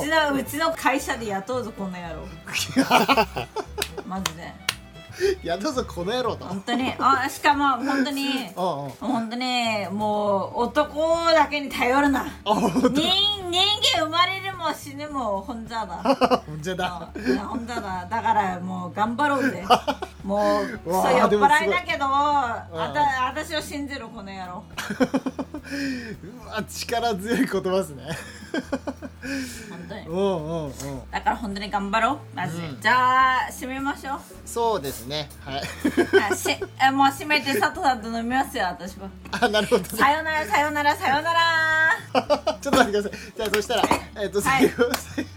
[0.00, 2.26] ちのうちの会社で雇うぞこの野郎。
[4.08, 4.65] マジで。
[4.65, 4.65] い
[5.42, 6.44] やどうぞこの野郎と。
[6.44, 6.94] 本当に。
[6.98, 12.26] あしかも本当に 本当にもう男だけに頼るな。
[12.44, 13.62] 人人
[13.98, 15.96] 間生まれるも死ぬも本座だ。
[16.46, 17.08] 本当だ。
[17.14, 17.38] うん。
[17.38, 18.06] 本当だ。
[18.10, 19.64] だからもう頑張ろうぜ。
[20.22, 24.64] もう酔っ払いだけどあた私を信じるこの野郎。
[26.44, 28.04] うわ力強い言葉ですね
[29.70, 30.06] 本当に。
[30.06, 30.72] うんうんうん。
[31.10, 32.36] だから本当に頑張ろう。
[32.36, 32.80] マジで、うん。
[32.80, 34.20] じゃあ締めましょう。
[34.44, 35.28] そうですね。
[35.40, 35.62] はい。
[36.32, 39.88] あしえもう締めて佐藤さんと飲みますよ私はあなるほどね。
[39.88, 41.96] さよならさよならさよなら。
[42.60, 43.32] ちょっと待ってください。
[43.36, 43.82] じゃあそしたら
[44.22, 44.72] えっと最後、
[45.14, 45.30] 最後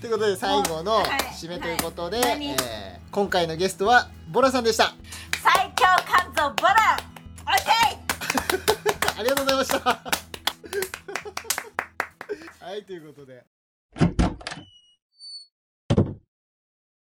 [0.00, 1.06] ということで最後のはい。
[1.32, 2.38] 締めということで、はい。
[2.38, 2.50] 何？
[2.50, 4.94] えー今回のゲストはボラさんでした。
[5.42, 6.96] 最強肝臓ボラ。
[7.44, 9.20] オッケー。
[9.20, 9.98] ありがとうございました
[12.62, 13.42] はいということで。